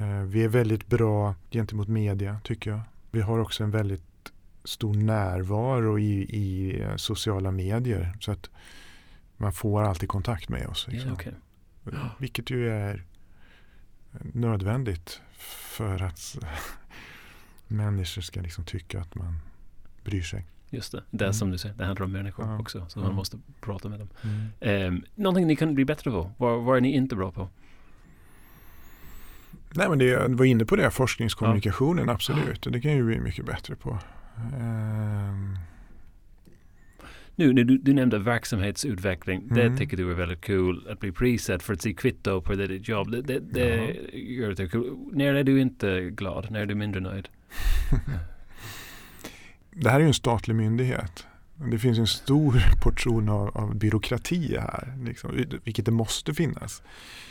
Eh, 0.00 0.22
vi 0.22 0.44
är 0.44 0.48
väldigt 0.48 0.86
bra 0.86 1.34
gentemot 1.50 1.88
media 1.88 2.40
tycker 2.44 2.70
jag. 2.70 2.80
Vi 3.10 3.20
har 3.20 3.38
också 3.38 3.64
en 3.64 3.70
väldigt 3.70 4.32
stor 4.64 4.94
närvaro 4.94 5.98
i, 5.98 6.22
i 6.22 6.80
eh, 6.82 6.96
sociala 6.96 7.50
medier. 7.50 8.16
Så 8.20 8.32
att 8.32 8.50
man 9.36 9.52
får 9.52 9.82
alltid 9.82 10.08
kontakt 10.08 10.48
med 10.48 10.66
oss. 10.66 10.86
Liksom. 10.88 11.12
Okay. 11.12 11.32
Vilket 12.18 12.50
ju 12.50 12.70
är 12.70 13.04
nödvändigt 14.32 15.20
för 15.76 16.02
att 16.02 16.38
människor 17.66 18.22
ska 18.22 18.40
liksom 18.40 18.64
tycka 18.64 19.00
att 19.00 19.14
man 19.14 19.38
bryr 20.04 20.22
sig. 20.22 20.46
Just 20.70 20.92
det, 20.92 21.02
det 21.10 21.24
är 21.24 21.28
mm. 21.28 21.34
som 21.34 21.50
du 21.50 21.58
säger, 21.58 21.74
det 21.74 21.84
handlar 21.84 22.06
om 22.06 22.12
människor 22.12 22.46
ja. 22.46 22.58
också. 22.58 22.86
Så 22.88 22.98
ja. 22.98 23.02
man 23.02 23.14
måste 23.14 23.38
prata 23.60 23.88
med 23.88 23.98
dem. 23.98 24.08
Mm. 24.60 24.94
Um, 24.94 25.04
någonting 25.14 25.46
ni 25.46 25.56
kan 25.56 25.74
bli 25.74 25.84
bättre 25.84 26.10
på? 26.10 26.30
Vad, 26.36 26.62
vad 26.62 26.76
är 26.76 26.80
ni 26.80 26.94
inte 26.94 27.16
bra 27.16 27.32
på? 27.32 27.48
Nej 29.74 29.88
men 29.88 29.98
det, 29.98 30.28
var 30.28 30.44
inne 30.44 30.64
på 30.64 30.76
det, 30.76 30.90
forskningskommunikationen 30.90 32.06
ja. 32.06 32.12
absolut. 32.12 32.66
Det 32.70 32.80
kan 32.80 32.92
ju 32.92 33.04
bli 33.04 33.20
mycket 33.20 33.46
bättre 33.46 33.76
på. 33.76 33.98
Um. 34.36 35.58
Nu, 37.40 37.52
du, 37.52 37.78
du 37.78 37.92
nämnde 37.92 38.18
verksamhetsutveckling. 38.18 39.42
Mm. 39.42 39.54
Det 39.54 39.78
tycker 39.78 39.96
du 39.96 40.10
är 40.10 40.14
väldigt 40.14 40.40
kul. 40.40 40.88
Att 40.90 41.00
bli 41.00 41.12
prisad 41.12 41.62
för 41.62 41.72
att 41.72 41.82
se 41.82 41.92
kvitto 41.92 42.40
på 42.40 42.54
ditt 42.54 42.88
jobb. 42.88 43.10
Det, 43.10 43.22
det, 43.22 43.38
det 43.38 43.96
gör 44.12 44.52
det 44.52 44.68
kul. 44.68 44.96
När 45.12 45.34
är 45.34 45.44
du 45.44 45.60
inte 45.60 46.00
glad? 46.10 46.46
När 46.50 46.60
är 46.60 46.66
du 46.66 46.74
mindre 46.74 47.00
nöjd? 47.00 47.28
det 49.70 49.90
här 49.90 49.96
är 49.96 50.00
ju 50.00 50.06
en 50.06 50.14
statlig 50.14 50.54
myndighet. 50.54 51.26
Det 51.70 51.78
finns 51.78 51.98
en 51.98 52.06
stor 52.06 52.62
portion 52.82 53.28
av, 53.28 53.56
av 53.56 53.76
byråkrati 53.76 54.56
här, 54.60 54.94
liksom, 55.04 55.30
vilket 55.64 55.84
det 55.84 55.92
måste 55.92 56.34
finnas. 56.34 56.82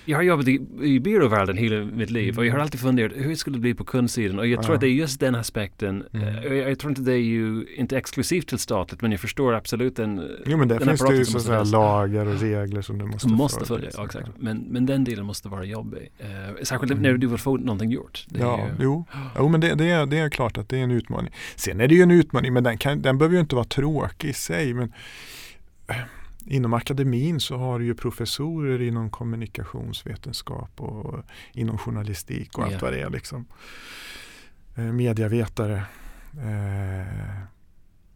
Jag 0.06 0.18
har 0.18 0.24
jobbat 0.24 0.48
i, 0.48 0.62
i 0.82 1.00
byråvärlden 1.00 1.58
hela 1.58 1.86
mitt 1.86 2.10
liv 2.10 2.38
och 2.38 2.46
jag 2.46 2.52
har 2.52 2.56
mm. 2.56 2.64
alltid 2.64 2.80
funderat 2.80 3.12
hur 3.16 3.36
skulle 3.36 3.58
det 3.58 3.62
bli 3.62 3.74
på 3.74 3.84
kundsidan 3.84 4.40
och 4.40 4.48
jag 4.48 4.62
tror 4.62 4.74
ja. 4.74 4.76
att 4.76 4.82
det 4.82 4.88
är 4.88 4.92
just 4.92 5.20
den 5.20 5.36
aspekten. 5.36 6.04
Mm. 6.14 6.28
Eh, 6.28 6.44
jag, 6.44 6.72
jag, 6.72 6.80
tror 6.80 6.92
inte 6.92 7.02
det 7.02 7.14
är 7.14 7.18
ju 7.18 7.66
inte 7.76 7.98
exklusivt 7.98 8.48
till 8.48 8.58
statligt 8.58 9.02
men 9.02 9.12
jag 9.12 9.20
förstår 9.20 9.54
absolut 9.54 9.96
den 9.96 10.38
Jo 10.46 10.58
men 10.58 10.68
där 10.68 10.80
finns 10.80 11.02
det 11.02 11.16
ju 11.16 11.26
så 11.26 11.38
att 11.38 11.44
säga 11.44 11.64
lagar 11.64 12.26
och 12.26 12.40
regler 12.42 12.82
som 12.82 12.98
du 12.98 13.06
måste, 13.06 13.28
måste 13.28 13.66
följa. 13.66 13.90
Ja, 13.98 14.06
exakt. 14.06 14.28
Men, 14.38 14.58
men 14.58 14.86
den 14.86 15.04
delen 15.04 15.26
måste 15.26 15.50
vara 15.50 15.66
jobbig. 15.66 16.12
Uh, 16.22 16.64
särskilt 16.64 16.92
mm. 16.92 17.04
när 17.04 17.14
du 17.14 17.28
vill 17.28 17.38
få 17.38 17.58
någonting 17.58 17.92
gjort. 17.92 18.26
Det 18.30 18.40
ja, 18.40 18.60
ju... 18.80 18.84
jo. 18.84 19.06
jo 19.38 19.48
men 19.48 19.62
det, 19.62 19.76
det, 19.76 19.90
är, 19.90 20.06
det 20.06 20.18
är 20.18 20.30
klart 20.30 20.58
att 20.58 20.70
det 20.70 20.78
är 20.78 20.84
en 20.84 20.92
utmaning. 20.92 21.34
Sen 21.56 21.82
är 21.82 21.88
det 21.88 21.96
ju 21.96 22.02
en 22.02 22.12
utmaning 22.12 22.54
men 22.54 22.64
den, 22.64 22.78
kan, 22.78 23.02
den 23.02 23.18
behöver 23.18 23.36
ju 23.36 23.42
inte 23.42 23.56
vara 23.56 23.66
tråkig 23.66 24.19
i 24.26 24.34
sig. 24.34 24.74
Men 24.74 24.94
inom 26.46 26.74
akademin 26.74 27.40
så 27.40 27.58
har 27.58 27.80
du 27.80 27.86
ju 27.86 27.96
professorer 27.96 28.82
inom 28.82 29.10
kommunikationsvetenskap 29.10 30.82
och 30.82 31.24
inom 31.54 31.78
journalistik 31.78 32.58
och 32.58 32.64
allt 32.64 32.72
yeah. 32.72 32.84
vad 32.84 32.94
det 32.94 33.02
är. 33.02 33.10
Liksom. 33.10 33.46
Eh, 34.76 34.84
mediavetare. 34.84 35.84
Eh, 36.34 37.44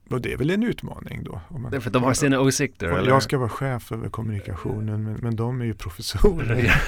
och 0.09 0.21
det 0.21 0.33
är 0.33 0.37
väl 0.37 0.49
en 0.49 0.63
utmaning 0.63 1.23
då. 1.23 1.41
Om 1.47 1.61
man, 1.61 1.71
Därför 1.71 1.89
att 1.89 1.93
de 1.93 2.03
har 2.03 2.13
sina 2.13 2.39
åsikter? 2.39 2.87
Jag 2.87 2.99
eller? 2.99 3.19
ska 3.19 3.37
vara 3.37 3.49
chef 3.49 3.91
över 3.91 4.09
kommunikationen 4.09 5.03
men, 5.03 5.13
men 5.13 5.35
de 5.35 5.61
är 5.61 5.65
ju 5.65 5.73
professorer. 5.73 6.81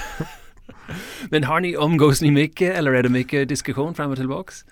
men 1.30 1.44
har 1.44 1.60
ni, 1.60 1.74
umgås 1.74 2.22
ni 2.22 2.30
mycket 2.30 2.76
eller 2.76 2.92
är 2.92 3.02
det 3.02 3.08
mycket 3.08 3.48
diskussion 3.48 3.94
fram 3.94 4.10
och 4.10 4.16
tillbaks? 4.16 4.64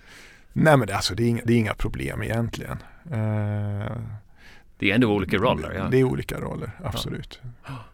Nej 0.53 0.77
men 0.77 0.89
det, 0.89 0.97
alltså, 0.97 1.15
det, 1.15 1.23
är, 1.23 1.29
inga, 1.29 1.43
det 1.45 1.53
är 1.53 1.57
inga 1.57 1.75
problem 1.75 2.23
egentligen. 2.23 2.79
Uh, 3.13 3.93
det 4.79 4.91
är 4.91 4.95
ändå 4.95 5.13
olika 5.13 5.37
roller. 5.37 5.73
Ja. 5.79 5.89
Det 5.91 6.01
är 6.01 6.05
olika 6.05 6.41
roller, 6.41 6.71
absolut. 6.85 7.41
Ja. 7.67 7.73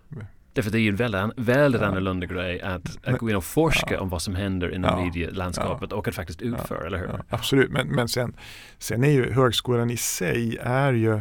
Därför 0.53 0.71
det 0.71 0.79
är 0.79 0.81
ju 0.81 0.89
en 0.89 0.97
väldigt, 0.97 1.33
väldigt 1.37 1.81
ja. 1.81 1.87
annorlunda 1.87 2.27
grej 2.27 2.61
att, 2.61 3.07
att 3.07 3.19
gå 3.19 3.31
in 3.31 3.37
och 3.37 3.45
forska 3.45 3.95
ja. 3.95 4.01
om 4.01 4.09
vad 4.09 4.23
som 4.23 4.35
händer 4.35 4.75
inom 4.75 4.99
ja. 4.99 5.05
medielandskapet 5.05 5.93
och 5.93 6.09
att 6.09 6.15
faktiskt 6.15 6.43
utföra, 6.43 6.87
eller 6.87 6.99
hur? 6.99 7.11
absolut, 7.29 7.71
men, 7.71 7.89
men 7.89 8.09
sen, 8.09 8.37
sen 8.79 9.05
är 9.05 9.11
ju 9.11 9.33
högskolan 9.33 9.91
i 9.91 9.97
sig 9.97 10.59
är 10.61 10.93
ju 10.93 11.21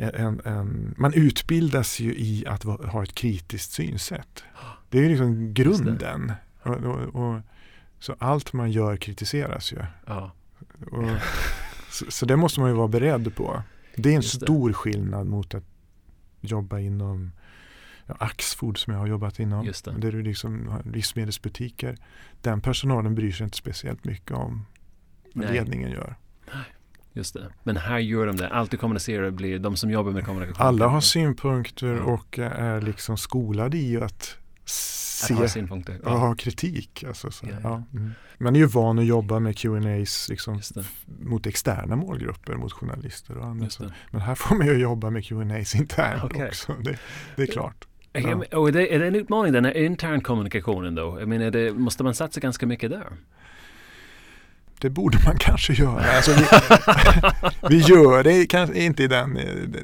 en, 0.00 0.40
en, 0.44 0.94
man 0.96 1.14
utbildas 1.14 2.00
ju 2.00 2.14
i 2.14 2.44
att 2.46 2.62
ha 2.62 3.02
ett 3.02 3.14
kritiskt 3.14 3.72
synsätt. 3.72 4.44
Det 4.88 4.98
är 4.98 5.02
ju 5.02 5.08
liksom 5.08 5.54
grunden. 5.54 6.32
Och, 6.62 6.76
och, 6.76 7.14
och, 7.14 7.40
så 7.98 8.16
allt 8.18 8.52
man 8.52 8.70
gör 8.70 8.96
kritiseras 8.96 9.72
ju. 9.72 9.78
Och, 10.90 11.04
så, 11.90 12.04
så 12.08 12.26
det 12.26 12.36
måste 12.36 12.60
man 12.60 12.68
ju 12.68 12.76
vara 12.76 12.88
beredd 12.88 13.34
på. 13.36 13.62
Det 13.96 14.12
är 14.12 14.16
en 14.16 14.22
stor 14.22 14.72
skillnad 14.72 15.26
mot 15.26 15.54
att 15.54 15.64
jobba 16.40 16.78
inom 16.78 17.32
ja, 18.06 18.16
Axfood 18.18 18.78
som 18.78 18.92
jag 18.92 19.00
har 19.00 19.06
jobbat 19.06 19.38
inom. 19.38 19.66
Just 19.66 19.84
det. 19.84 19.94
Där 19.98 20.12
du 20.12 20.22
liksom 20.22 20.68
har 20.68 20.82
livsmedelsbutiker. 20.82 21.96
Den 22.40 22.60
personalen 22.60 23.14
bryr 23.14 23.32
sig 23.32 23.44
inte 23.44 23.56
speciellt 23.56 24.04
mycket 24.04 24.32
om 24.32 24.66
vad 25.34 25.44
Nej. 25.44 25.54
ledningen 25.54 25.90
gör. 25.90 26.16
Just 27.12 27.34
det. 27.34 27.52
Men 27.62 27.76
här 27.76 27.98
gör 27.98 28.26
de 28.26 28.36
det. 28.36 28.48
Allt 28.48 28.70
du 28.70 28.76
kommunicerar 28.76 29.30
blir 29.30 29.58
de 29.58 29.76
som 29.76 29.90
jobbar 29.90 30.10
med 30.12 30.24
kommunikation. 30.24 30.66
Alla 30.66 30.86
har 30.86 31.00
synpunkter 31.00 31.92
mm. 31.92 32.06
och 32.06 32.38
är 32.38 32.80
liksom 32.80 33.16
skolade 33.16 33.76
i 33.76 33.96
att 33.96 34.38
se, 34.64 35.34
ha 35.34 35.48
synpunkter. 35.48 36.00
Ja. 36.04 36.10
ha 36.10 36.34
kritik. 36.34 37.04
Alltså, 37.08 37.30
så, 37.30 37.46
ja, 37.46 37.56
ja. 37.62 37.82
Mm. 37.94 38.10
Man 38.38 38.56
är 38.56 38.60
ju 38.60 38.66
van 38.66 38.98
att 38.98 39.04
jobba 39.04 39.38
med 39.38 39.58
Q&As 39.58 40.28
liksom, 40.28 40.60
mot 41.20 41.46
externa 41.46 41.96
målgrupper, 41.96 42.54
mot 42.54 42.72
journalister 42.72 43.38
och 43.38 43.46
annat. 43.46 43.78
Men 44.10 44.20
här 44.20 44.34
får 44.34 44.54
man 44.54 44.66
ju 44.66 44.72
jobba 44.72 45.10
med 45.10 45.24
Q&As 45.24 45.74
internt 45.74 46.24
okay. 46.24 46.48
också. 46.48 46.76
Det, 46.84 46.98
det, 47.36 47.42
är 47.42 47.46
klart. 47.46 47.86
Ja. 48.12 48.42
Och 48.52 48.68
är 48.68 48.72
det, 48.72 48.94
är 48.94 48.98
det 48.98 49.06
en 49.06 49.14
utmaning 49.14 49.52
den 49.52 49.64
här 49.64 49.76
internkommunikationen 49.76 50.94
då? 50.94 51.16
Jag 51.20 51.28
menar, 51.28 51.50
det, 51.50 51.72
måste 51.72 52.04
man 52.04 52.14
satsa 52.14 52.40
ganska 52.40 52.66
mycket 52.66 52.90
där? 52.90 53.06
det 54.80 54.90
borde 54.90 55.18
man 55.24 55.38
kanske 55.38 55.72
göra. 55.72 56.16
Alltså 56.16 56.32
vi, 56.32 56.44
vi 57.68 57.78
gör 57.78 58.22
det 58.22 58.46
kanske 58.46 58.78
inte 58.78 59.02
i 59.02 59.06
den, 59.06 59.34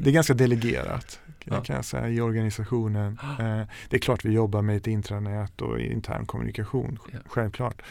det 0.01 0.11
är 0.11 0.12
ganska 0.12 0.35
delegerat 0.35 1.21
ja. 1.54 1.61
kan 1.61 1.76
jag 1.76 1.85
säga, 1.85 2.09
i 2.09 2.20
organisationen. 2.20 3.18
Eh, 3.22 3.62
det 3.88 3.96
är 3.96 3.98
klart 3.98 4.24
vi 4.24 4.32
jobbar 4.32 4.62
med 4.62 4.76
ett 4.76 4.87
intranät 4.87 5.62
och 5.62 5.80
intern 5.80 6.26
kommunikation, 6.26 6.98
ja. 7.12 7.18
självklart. 7.26 7.82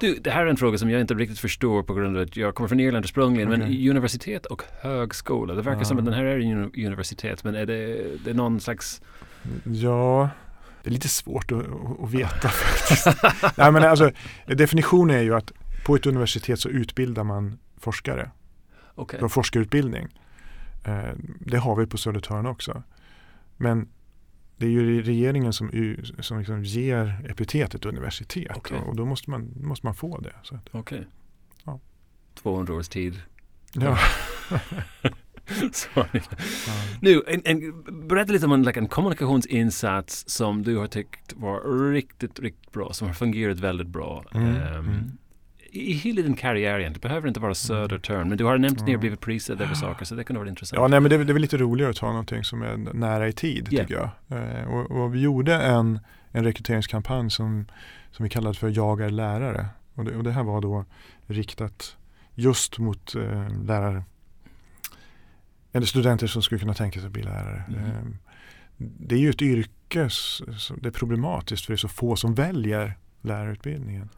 Du, 0.00 0.14
det 0.14 0.30
här 0.30 0.46
är 0.46 0.46
en 0.46 0.56
fråga 0.56 0.78
som 0.78 0.90
jag 0.90 1.00
inte 1.00 1.14
riktigt 1.14 1.38
förstår 1.38 1.82
på 1.82 1.94
grund 1.94 2.16
av 2.16 2.22
att 2.22 2.36
jag 2.36 2.54
kommer 2.54 2.68
från 2.68 2.80
Irland 2.80 3.04
ursprungligen. 3.04 3.48
Okay. 3.48 3.60
Men 3.60 3.90
universitet 3.90 4.46
och 4.46 4.62
högskola, 4.80 5.54
det 5.54 5.62
verkar 5.62 5.80
ja. 5.80 5.84
som 5.84 5.98
att 5.98 6.04
den 6.04 6.14
här 6.14 6.24
är 6.24 6.38
en 6.38 6.86
universitet. 6.86 7.44
Men 7.44 7.54
är 7.54 7.66
det, 7.66 8.04
det 8.24 8.30
är 8.30 8.34
någon 8.34 8.60
slags... 8.60 9.02
Ja, 9.64 10.30
det 10.82 10.90
är 10.90 10.92
lite 10.92 11.08
svårt 11.08 11.52
att, 11.52 11.64
att 12.02 12.10
veta 12.10 12.48
faktiskt. 12.48 13.06
Nej, 13.56 13.72
men 13.72 13.84
alltså, 13.84 14.10
definitionen 14.46 15.16
är 15.16 15.22
ju 15.22 15.34
att 15.34 15.52
på 15.84 15.96
ett 15.96 16.06
universitet 16.06 16.60
så 16.60 16.68
utbildar 16.68 17.24
man 17.24 17.58
forskare. 17.78 18.30
Okay. 18.94 19.20
Du 19.20 19.28
forskarutbildning. 19.28 20.08
Eh, 20.86 21.12
det 21.40 21.58
har 21.58 21.76
vi 21.76 21.86
på 21.86 21.98
Södertörn 21.98 22.46
också. 22.46 22.82
Men 23.56 23.88
det 24.56 24.66
är 24.66 24.70
ju 24.70 25.02
regeringen 25.02 25.52
som, 25.52 25.70
som 26.20 26.38
liksom 26.38 26.64
ger 26.64 27.26
epitetet 27.28 27.84
universitet 27.86 28.56
okay. 28.56 28.78
och, 28.78 28.96
då 28.96 29.04
måste 29.04 29.30
man, 29.30 29.52
måste 29.56 29.86
man 29.86 29.94
få 29.94 30.18
det. 30.18 30.34
Okej. 30.50 30.80
Okay. 30.80 31.04
Ja. 31.64 31.80
200 32.34 32.74
års 32.74 32.88
tid. 32.88 33.22
Ja. 33.72 33.98
ja. 35.94 36.06
Nu, 37.00 37.22
en, 37.26 37.42
en, 37.44 37.82
berätta 38.08 38.32
lite 38.32 38.46
om 38.46 38.52
en, 38.52 38.62
like, 38.62 38.80
en 38.80 38.88
kommunikationsinsats 38.88 40.24
som 40.28 40.62
du 40.62 40.76
har 40.76 40.86
tyckt 40.86 41.32
var 41.32 41.90
riktigt, 41.92 42.40
riktigt 42.40 42.72
bra, 42.72 42.92
som 42.92 43.06
har 43.06 43.14
fungerat 43.14 43.60
väldigt 43.60 43.88
bra. 43.88 44.24
Mm, 44.34 44.48
um, 44.48 44.88
mm 44.88 45.18
i 45.76 45.92
hela 45.92 46.22
din 46.22 46.36
karriär 46.36 46.90
det 46.90 47.00
behöver 47.00 47.28
inte 47.28 47.40
vara 47.40 47.54
Södertörn, 47.54 48.28
men 48.28 48.38
du 48.38 48.44
har 48.44 48.58
nämnt 48.58 48.80
att 48.80 48.86
ni 48.86 48.92
har 48.92 49.00
blivit 49.00 49.20
prisade 49.20 49.64
över 49.64 49.74
saker 49.74 50.04
så 50.04 50.14
det 50.14 50.24
kunde 50.24 50.40
vara 50.40 50.48
intressant. 50.48 50.80
Ja, 50.80 50.88
nej, 50.88 51.00
men 51.00 51.10
det, 51.10 51.24
det 51.24 51.30
är 51.30 51.34
väl 51.34 51.42
lite 51.42 51.56
roligare 51.56 51.90
att 51.90 51.96
ta 51.96 52.06
någonting 52.06 52.44
som 52.44 52.62
är 52.62 52.76
nära 52.76 53.28
i 53.28 53.32
tid 53.32 53.68
yeah. 53.72 53.86
tycker 53.86 54.00
jag. 54.00 54.38
Eh, 54.38 54.64
och, 54.68 54.90
och, 54.90 55.14
vi 55.14 55.20
gjorde 55.20 55.54
en, 55.54 56.00
en 56.30 56.44
rekryteringskampanj 56.44 57.30
som, 57.30 57.66
som 58.10 58.22
vi 58.22 58.30
kallade 58.30 58.58
för 58.58 58.72
Jag 58.76 59.00
är 59.00 59.10
lärare. 59.10 59.66
Och 59.94 60.04
det, 60.04 60.16
och 60.16 60.24
det 60.24 60.32
här 60.32 60.42
var 60.42 60.60
då 60.60 60.84
riktat 61.26 61.96
just 62.34 62.78
mot 62.78 63.14
eh, 63.14 63.64
lärare 63.64 64.04
eller 65.72 65.86
studenter 65.86 66.26
som 66.26 66.42
skulle 66.42 66.58
kunna 66.58 66.74
tänka 66.74 67.00
sig 67.00 67.06
att 67.06 67.12
bli 67.12 67.22
lärare. 67.22 67.64
Mm. 67.68 67.84
Eh, 67.84 68.02
det 68.76 69.14
är 69.14 69.18
ju 69.18 69.30
ett 69.30 69.42
yrke, 69.42 70.08
det 70.76 70.88
är 70.88 70.90
problematiskt 70.90 71.64
för 71.64 71.72
det 71.72 71.74
är 71.74 71.78
så 71.78 71.88
få 71.88 72.16
som 72.16 72.34
väljer 72.34 72.94
lärarutbildningen. 73.22 74.08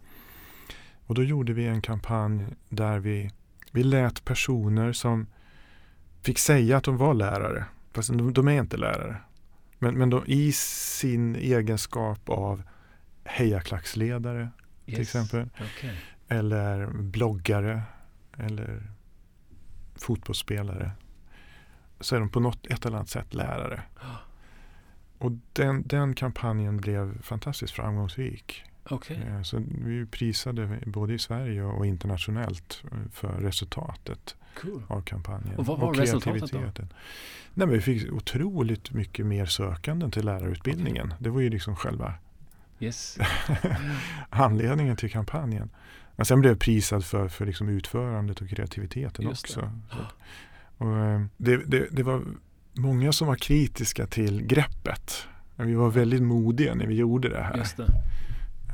Och 1.09 1.15
då 1.15 1.23
gjorde 1.23 1.53
vi 1.53 1.67
en 1.67 1.83
kampanj 1.83 2.47
där 2.69 2.99
vi, 2.99 3.31
vi 3.73 3.83
lät 3.83 4.25
personer 4.25 4.93
som 4.93 5.27
fick 6.23 6.39
säga 6.39 6.77
att 6.77 6.85
de 6.85 6.97
var 6.97 7.15
lärare, 7.15 7.65
fast 7.93 8.09
de, 8.09 8.33
de 8.33 8.49
är 8.49 8.61
inte 8.61 8.77
lärare. 8.77 9.17
Men, 9.79 9.99
men 9.99 10.11
de, 10.11 10.23
i 10.27 10.53
sin 10.53 11.37
egenskap 11.37 12.29
av 12.29 12.63
hejaklacksledare 13.25 14.41
yes. 14.41 14.95
till 14.95 15.01
exempel. 15.01 15.49
Okay. 15.55 15.97
Eller 16.29 16.87
bloggare 16.87 17.83
eller 18.37 18.83
fotbollsspelare. 19.95 20.91
så 22.01 22.17
är 22.17 22.21
de 22.21 22.29
på 22.29 22.41
något 22.41 22.67
ett 22.67 22.87
eller 22.87 22.97
annat 22.97 23.09
sätt 23.09 23.35
lärare. 23.35 23.83
Och 25.19 25.33
den, 25.53 25.83
den 25.87 26.15
kampanjen 26.15 26.77
blev 26.77 27.23
fantastiskt 27.23 27.73
framgångsrik. 27.73 28.65
Okay. 28.91 29.17
Eh, 29.17 29.43
så 29.43 29.63
vi 29.69 30.07
prisade 30.07 30.79
både 30.87 31.15
i 31.15 31.19
Sverige 31.19 31.63
och 31.63 31.87
internationellt 31.87 32.83
eh, 32.93 32.99
för 33.13 33.29
resultatet 33.29 34.37
cool. 34.61 34.83
av 34.89 35.03
kampanjen. 35.03 35.57
Och 35.57 35.67
vad 35.67 35.79
var 35.79 35.89
och 35.89 35.97
resultatet 35.97 36.53
då? 36.53 36.83
Nej, 37.55 37.67
vi 37.69 37.81
fick 37.81 38.13
otroligt 38.13 38.93
mycket 38.93 39.27
mer 39.27 39.47
sökanden 39.47 40.11
till 40.11 40.25
lärarutbildningen. 40.25 41.07
Okay. 41.07 41.19
Det 41.19 41.31
var 41.31 41.41
ju 41.41 41.51
liksom 41.51 41.77
själva 41.77 42.15
yes. 42.81 43.19
anledningen 44.31 44.97
till 44.97 45.11
kampanjen. 45.11 45.71
Men 46.17 46.27
sen 46.27 46.41
blev 46.41 46.53
jag 46.53 46.61
prisad 46.61 47.05
för, 47.05 47.29
för 47.29 47.47
liksom 47.47 47.69
utförandet 47.69 48.41
och 48.41 48.49
kreativiteten 48.49 49.25
Just 49.25 49.45
också. 49.45 49.61
Det. 49.61 50.85
Och, 50.85 50.97
eh, 50.97 51.23
det, 51.37 51.57
det, 51.57 51.89
det 51.91 52.03
var 52.03 52.25
många 52.73 53.13
som 53.13 53.27
var 53.27 53.37
kritiska 53.37 54.07
till 54.07 54.47
greppet. 54.47 55.27
Vi 55.57 55.75
var 55.75 55.91
väldigt 55.91 56.23
modiga 56.23 56.75
när 56.75 56.87
vi 56.87 56.95
gjorde 56.95 57.29
det 57.29 57.43
här. 57.43 57.67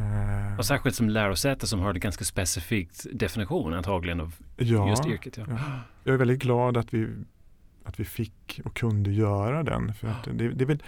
Uh, 0.00 0.58
och 0.58 0.66
särskilt 0.66 0.96
som 0.96 1.08
lärosäte 1.08 1.66
som 1.66 1.80
har 1.80 1.94
en 1.94 2.00
ganska 2.00 2.24
specifikt 2.24 3.06
definition 3.12 3.74
antagligen 3.74 4.20
av 4.20 4.34
ja, 4.56 4.88
just 4.88 5.06
yrket. 5.06 5.36
Ja. 5.36 5.44
ja. 5.48 5.56
Jag 6.04 6.14
är 6.14 6.18
väldigt 6.18 6.42
glad 6.42 6.76
att 6.76 6.94
vi, 6.94 7.08
att 7.84 8.00
vi 8.00 8.04
fick 8.04 8.60
och 8.64 8.76
kunde 8.76 9.12
göra 9.12 9.62
den. 9.62 9.94
För 9.94 10.08
att 10.08 10.24
det, 10.24 10.48
det 10.48 10.64
är 10.64 10.66
väl, 10.66 10.82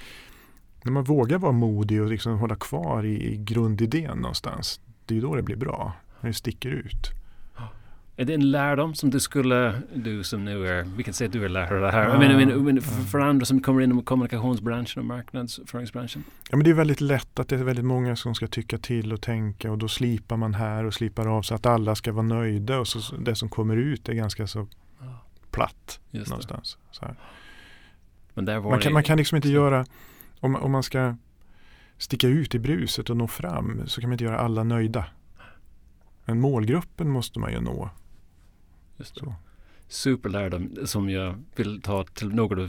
när 0.82 0.92
man 0.92 1.04
vågar 1.04 1.38
vara 1.38 1.52
modig 1.52 2.02
och 2.02 2.08
liksom 2.08 2.38
hålla 2.38 2.56
kvar 2.56 3.04
i, 3.04 3.32
i 3.32 3.36
grundidén 3.36 4.18
någonstans. 4.18 4.80
Det 5.06 5.16
är 5.16 5.20
då 5.20 5.34
det 5.34 5.42
blir 5.42 5.56
bra. 5.56 5.92
När 6.20 6.28
det 6.28 6.34
sticker 6.34 6.68
ut. 6.68 7.12
Är 8.18 8.24
det 8.24 8.34
en 8.34 8.50
lärdom 8.50 8.94
som 8.94 9.10
du 9.10 9.20
skulle, 9.20 9.82
du 9.94 10.24
som 10.24 10.44
nu 10.44 10.68
är, 10.68 10.84
vi 10.96 11.02
kan 11.02 11.14
säga 11.14 11.26
att 11.26 11.32
du 11.32 11.44
är 11.44 11.48
lärare 11.48 11.90
här, 11.90 12.08
ja, 12.08 12.18
men, 12.18 12.36
men, 12.36 12.64
men 12.64 12.82
för, 12.82 13.02
för 13.02 13.18
andra 13.18 13.46
som 13.46 13.62
kommer 13.62 13.82
inom 13.82 14.02
kommunikationsbranschen 14.02 15.00
och 15.00 15.06
marknadsföringsbranschen? 15.06 16.24
Ja 16.50 16.56
men 16.56 16.64
det 16.64 16.70
är 16.70 16.74
väldigt 16.74 17.00
lätt 17.00 17.38
att 17.38 17.48
det 17.48 17.56
är 17.56 17.64
väldigt 17.64 17.84
många 17.84 18.16
som 18.16 18.34
ska 18.34 18.46
tycka 18.46 18.78
till 18.78 19.12
och 19.12 19.20
tänka 19.20 19.70
och 19.70 19.78
då 19.78 19.88
slipar 19.88 20.36
man 20.36 20.54
här 20.54 20.84
och 20.84 20.94
slipar 20.94 21.26
av 21.26 21.42
så 21.42 21.54
att 21.54 21.66
alla 21.66 21.94
ska 21.94 22.12
vara 22.12 22.26
nöjda 22.26 22.78
och 22.78 22.88
så 22.88 23.16
det 23.16 23.34
som 23.34 23.48
kommer 23.48 23.76
ut 23.76 24.08
är 24.08 24.14
ganska 24.14 24.46
så 24.46 24.66
platt 25.50 26.00
Just 26.10 26.30
någonstans. 26.30 26.78
Man, 28.34 28.80
kan, 28.80 28.92
man 28.92 29.02
kan 29.02 29.18
liksom 29.18 29.36
inte 29.36 29.48
göra, 29.48 29.86
om, 30.40 30.56
om 30.56 30.72
man 30.72 30.82
ska 30.82 31.16
sticka 31.98 32.28
ut 32.28 32.54
i 32.54 32.58
bruset 32.58 33.10
och 33.10 33.16
nå 33.16 33.28
fram 33.28 33.82
så 33.86 34.00
kan 34.00 34.10
man 34.10 34.14
inte 34.14 34.24
göra 34.24 34.38
alla 34.38 34.64
nöjda. 34.64 35.04
Men 36.24 36.40
målgruppen 36.40 37.08
måste 37.08 37.38
man 37.38 37.52
ju 37.52 37.60
nå. 37.60 37.90
Just 38.98 39.14
det. 39.14 39.20
Så. 39.20 39.34
Superlärdom 39.88 40.76
som 40.84 41.10
jag 41.10 41.44
vill 41.56 41.82
ta 41.82 42.04
till 42.04 42.28
några, 42.28 42.68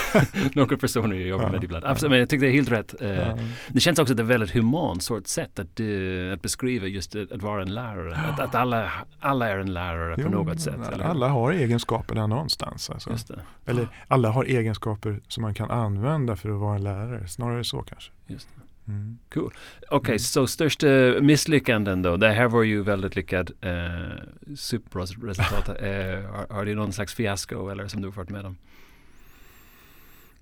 några 0.54 0.76
personer 0.76 1.16
jag 1.16 1.28
jobbar 1.28 1.44
ja, 1.44 1.52
med 1.52 1.64
ibland. 1.64 1.84
Absolut, 1.84 2.10
men 2.10 2.18
jag 2.18 2.28
tycker 2.28 2.46
det 2.46 2.52
är 2.52 2.54
helt 2.54 2.70
rätt. 2.70 3.02
Eh, 3.02 3.10
ja. 3.10 3.38
Det 3.68 3.80
känns 3.80 3.98
också 3.98 4.12
att 4.12 4.16
det 4.16 4.20
är 4.20 4.24
ett 4.24 4.30
väldigt 4.30 4.50
humant 4.50 5.02
sort 5.02 5.26
sätt 5.26 5.58
att, 5.58 5.80
uh, 5.80 6.32
att 6.32 6.42
beskriva 6.42 6.86
just 6.86 7.16
att, 7.16 7.32
att 7.32 7.42
vara 7.42 7.62
en 7.62 7.74
lärare. 7.74 8.16
Att, 8.16 8.40
att, 8.40 8.54
alla, 8.54 8.92
alla 9.20 9.48
är 9.48 9.58
en 9.58 9.72
lärare 9.72 10.14
jo, 10.18 10.24
på 10.24 10.30
något 10.30 10.60
sätt. 10.60 10.80
Alla, 10.92 11.04
alla 11.04 11.28
har 11.28 11.52
egenskaper 11.52 12.14
där 12.14 12.26
någonstans. 12.26 12.90
Alltså. 12.90 13.18
Eller 13.66 13.88
alla 14.08 14.30
har 14.30 14.44
egenskaper 14.44 15.20
som 15.28 15.42
man 15.42 15.54
kan 15.54 15.70
använda 15.70 16.36
för 16.36 16.48
att 16.48 16.60
vara 16.60 16.76
en 16.76 16.84
lärare. 16.84 17.28
Snarare 17.28 17.64
så 17.64 17.82
kanske. 17.82 18.12
Just 18.26 18.48
det. 18.54 18.63
Mm. 18.88 19.18
Cool. 19.32 19.46
Okej, 19.46 19.96
okay, 19.96 20.12
mm. 20.12 20.18
så 20.18 20.46
största 20.46 20.86
misslyckanden 21.20 22.02
då? 22.02 22.16
Det 22.16 22.32
här 22.32 22.48
var 22.48 22.62
ju 22.62 22.82
väldigt 22.82 23.16
lyckad. 23.16 23.50
Eh, 23.60 24.54
superbra 24.56 25.02
resultat. 25.02 25.68
eh, 25.80 26.30
har, 26.30 26.46
har 26.54 26.64
du 26.64 26.74
någon 26.74 26.92
slags 26.92 27.14
fiasko 27.14 27.68
eller 27.68 27.88
som 27.88 28.02
du 28.02 28.08
har 28.08 28.12
varit 28.12 28.30
med 28.30 28.46
om? 28.46 28.56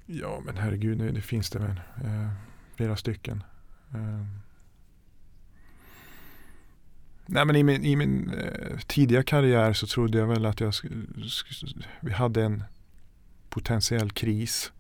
Ja, 0.07 0.43
men 0.45 0.57
herregud, 0.57 0.99
det, 0.99 1.11
det 1.11 1.21
finns 1.21 1.51
det 1.51 1.59
väl 1.59 1.81
eh, 2.05 2.29
flera 2.77 2.97
stycken. 2.97 3.43
Eh. 3.95 4.27
Nej, 7.27 7.45
men 7.45 7.57
i 7.57 7.63
min, 7.63 7.85
i 7.85 7.97
min 7.97 8.31
eh, 8.31 8.79
tidiga 8.87 9.23
karriär 9.23 9.73
så 9.73 9.87
trodde 9.87 10.19
jag 10.19 10.27
väl 10.27 10.47
att 10.47 10.61
jag 10.61 10.75
vi 12.01 12.13
hade 12.13 12.43
en 12.45 12.65
potentiell 13.49 14.11
kris 14.11 14.73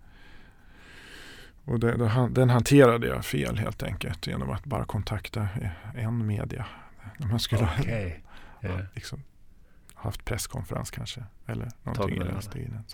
och 1.64 1.80
det, 1.80 1.96
det, 1.96 2.28
den 2.30 2.50
hanterade 2.50 3.06
jag 3.06 3.24
fel 3.24 3.58
helt 3.58 3.82
enkelt 3.82 4.26
genom 4.26 4.50
att 4.50 4.64
bara 4.64 4.84
kontakta 4.84 5.48
en 5.94 6.26
media. 6.26 6.66
Man 7.30 7.40
skulle 7.40 7.64
okay. 7.64 8.12
yeah. 8.62 8.80
liksom, 8.94 9.22
haft 9.94 10.24
presskonferens 10.24 10.90
kanske. 10.90 11.24
Eller 11.46 11.68
någonting 11.82 12.16
i 12.16 12.18
den 12.18 12.42
stilen. 12.42 12.84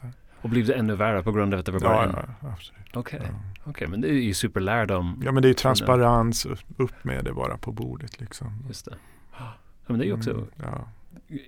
Och 0.41 0.49
blev 0.49 0.67
det 0.67 0.75
ännu 0.75 0.97
värre 0.97 1.23
på 1.23 1.33
grund 1.33 1.55
av 1.55 1.61
att 1.61 1.67
det 1.67 1.73
var 1.73 1.81
bara 1.81 1.95
ja, 1.95 2.03
en? 2.05 2.35
Ja, 2.41 2.49
absolut. 2.49 2.97
Okej, 2.97 3.19
okay. 3.21 3.33
ja. 3.65 3.71
okay, 3.71 3.89
men 3.89 4.01
det 4.01 4.09
är 4.09 4.13
ju 4.13 4.35
superlärdom. 4.35 5.23
Ja, 5.25 5.33
men 5.33 5.43
det 5.43 5.47
är 5.47 5.51
ju 5.51 5.55
transparens. 5.55 6.47
Upp 6.77 7.05
med 7.05 7.25
det 7.25 7.33
bara 7.33 7.57
på 7.57 7.73
bordet 7.73 8.21
liksom. 8.21 8.65
Just 8.69 8.85
det. 8.85 8.97
Ja, 9.39 9.55
men 9.87 9.99
det 9.99 10.05
är 10.05 10.07
ju 10.07 10.13
också 10.13 10.31
mm, 10.31 10.47
ja. 10.57 10.89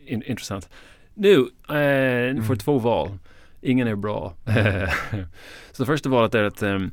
in, 0.06 0.22
intressant. 0.22 0.68
Nu, 1.14 1.48
eh, 1.68 2.30
mm. 2.30 2.42
för 2.42 2.56
två 2.56 2.78
val. 2.78 3.18
Ingen 3.60 3.88
är 3.88 3.94
bra. 3.94 4.34
så 5.72 5.82
det 5.82 5.86
första 5.86 6.08
valet 6.08 6.34
är 6.34 6.42
att 6.42 6.62
um, 6.62 6.90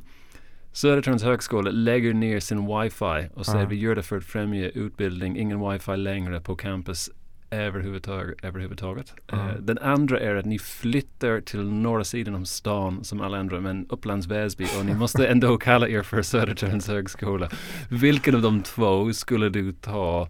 Södertörns 0.78 1.22
högskola 1.22 1.70
lägger 1.70 2.14
ner 2.14 2.40
sin 2.40 2.66
wifi 2.66 3.28
och 3.34 3.46
säger 3.46 3.60
ja. 3.60 3.66
vi 3.68 3.76
gör 3.76 3.94
det 3.94 4.02
för 4.02 4.16
att 4.16 4.24
främja 4.24 4.68
utbildning, 4.68 5.36
ingen 5.38 5.70
wifi 5.70 5.96
längre 5.96 6.40
på 6.40 6.56
campus 6.56 7.10
överhuvudtaget. 7.50 8.44
överhuvudtaget. 8.44 9.14
Mm. 9.32 9.46
Uh, 9.46 9.54
den 9.54 9.78
andra 9.78 10.20
är 10.20 10.34
att 10.34 10.46
ni 10.46 10.58
flyttar 10.58 11.40
till 11.40 11.64
norra 11.64 12.04
sidan 12.04 12.34
om 12.34 12.46
stan 12.46 13.04
som 13.04 13.20
alla 13.20 13.38
andra, 13.38 13.60
men 13.60 13.86
Upplands 13.88 14.26
Väsby 14.26 14.64
och 14.78 14.86
ni 14.86 14.94
måste 14.94 15.26
ändå 15.32 15.56
kalla 15.56 15.88
er 15.88 16.02
för 16.02 16.22
Södertörns 16.22 16.88
högskola. 16.88 17.50
Vilken 17.88 18.34
av 18.34 18.42
de 18.42 18.62
två 18.62 19.12
skulle 19.12 19.48
du 19.48 19.72
ta 19.72 20.28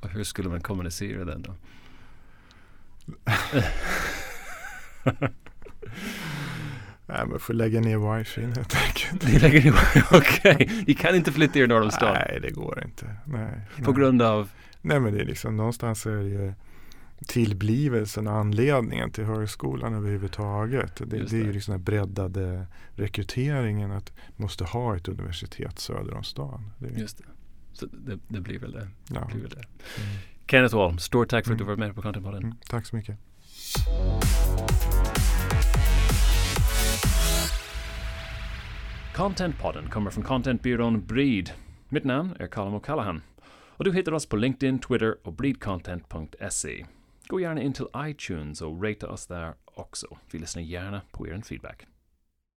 och 0.00 0.08
hur 0.08 0.24
skulle 0.24 0.48
man 0.48 0.60
kommunicera 0.60 1.24
den 1.24 1.42
då? 1.42 1.54
Nej, 7.08 7.26
men 7.26 7.38
får 7.38 7.54
lägga 7.54 7.80
ner 7.80 8.16
wifi 8.16 8.40
helt 8.56 8.76
enkelt. 8.86 9.28
Ni 9.28 9.38
lägger 9.38 9.62
ner 9.62 9.70
wifi, 9.70 10.02
okej. 10.16 10.54
Okay. 10.54 10.84
Ni 10.86 10.94
kan 10.94 11.14
inte 11.14 11.32
flytta 11.32 11.58
er 11.58 11.66
norr 11.66 11.82
om 11.82 11.90
stan? 11.90 12.14
Nej, 12.14 12.38
det 12.42 12.50
går 12.50 12.82
inte. 12.84 13.16
Nej, 13.24 13.60
På 13.84 13.90
nej. 13.90 14.00
grund 14.00 14.22
av? 14.22 14.50
Nej, 14.82 15.00
men 15.00 15.14
det 15.14 15.20
är 15.20 15.24
liksom 15.24 15.56
någonstans 15.56 16.06
är 16.06 16.16
det 16.16 16.28
ju 16.28 16.52
tillblivelsen 17.26 18.26
och 18.26 18.36
anledningen 18.36 19.10
till 19.10 19.24
högskolan 19.24 19.94
överhuvudtaget. 19.94 20.96
Det, 20.96 21.04
det. 21.04 21.24
det 21.24 21.36
är 21.36 21.44
ju 21.44 21.52
liksom 21.52 21.72
den 21.72 21.82
breddade 21.82 22.66
rekryteringen 22.94 23.92
att 23.92 24.12
måste 24.36 24.64
ha 24.64 24.96
ett 24.96 25.08
universitet 25.08 25.78
söder 25.78 26.14
om 26.14 26.24
stan. 26.24 26.70
Det 26.78 27.00
Just 27.00 27.18
det. 27.18 27.24
Så 27.72 27.86
det, 27.86 28.18
det 28.28 28.40
blir 28.40 28.58
väl 28.58 28.72
det. 28.72 28.88
Ja. 29.14 29.24
Blir 29.32 29.40
väl 29.40 29.50
det. 29.50 29.64
Mm. 30.02 30.18
Kenneth 30.50 30.74
Wall, 30.74 30.98
stort 30.98 31.28
tack 31.28 31.44
för 31.44 31.52
att 31.52 31.58
du 31.58 31.64
mm. 31.64 31.78
var 31.78 31.86
med 31.86 31.94
på 31.94 32.02
Contentpodden. 32.02 32.42
Mm, 32.42 32.56
tack 32.68 32.86
så 32.86 32.96
mycket. 32.96 33.18
Contentpodden 39.18 39.90
kommer 39.90 40.10
från 40.10 40.24
contentbyrån 40.24 41.06
Breed. 41.06 41.50
Mitt 41.88 42.04
namn 42.04 42.36
är 42.38 42.46
Colin 42.46 42.74
O'Callaghan 42.74 43.20
och 43.50 43.84
du 43.84 43.92
hittar 43.92 44.12
oss 44.12 44.26
på 44.26 44.36
LinkedIn, 44.36 44.78
Twitter 44.78 45.16
och 45.22 45.32
breedcontent.se. 45.32 46.86
Gå 47.28 47.40
gärna 47.40 47.62
in 47.62 47.72
till 47.72 47.86
iTunes 47.96 48.62
och 48.62 48.84
rata 48.84 49.08
oss 49.10 49.26
där 49.26 49.54
också. 49.64 50.18
Vi 50.30 50.38
lyssnar 50.38 50.62
gärna 50.62 51.00
på 51.10 51.28
er 51.28 51.42
feedback. 51.44 51.86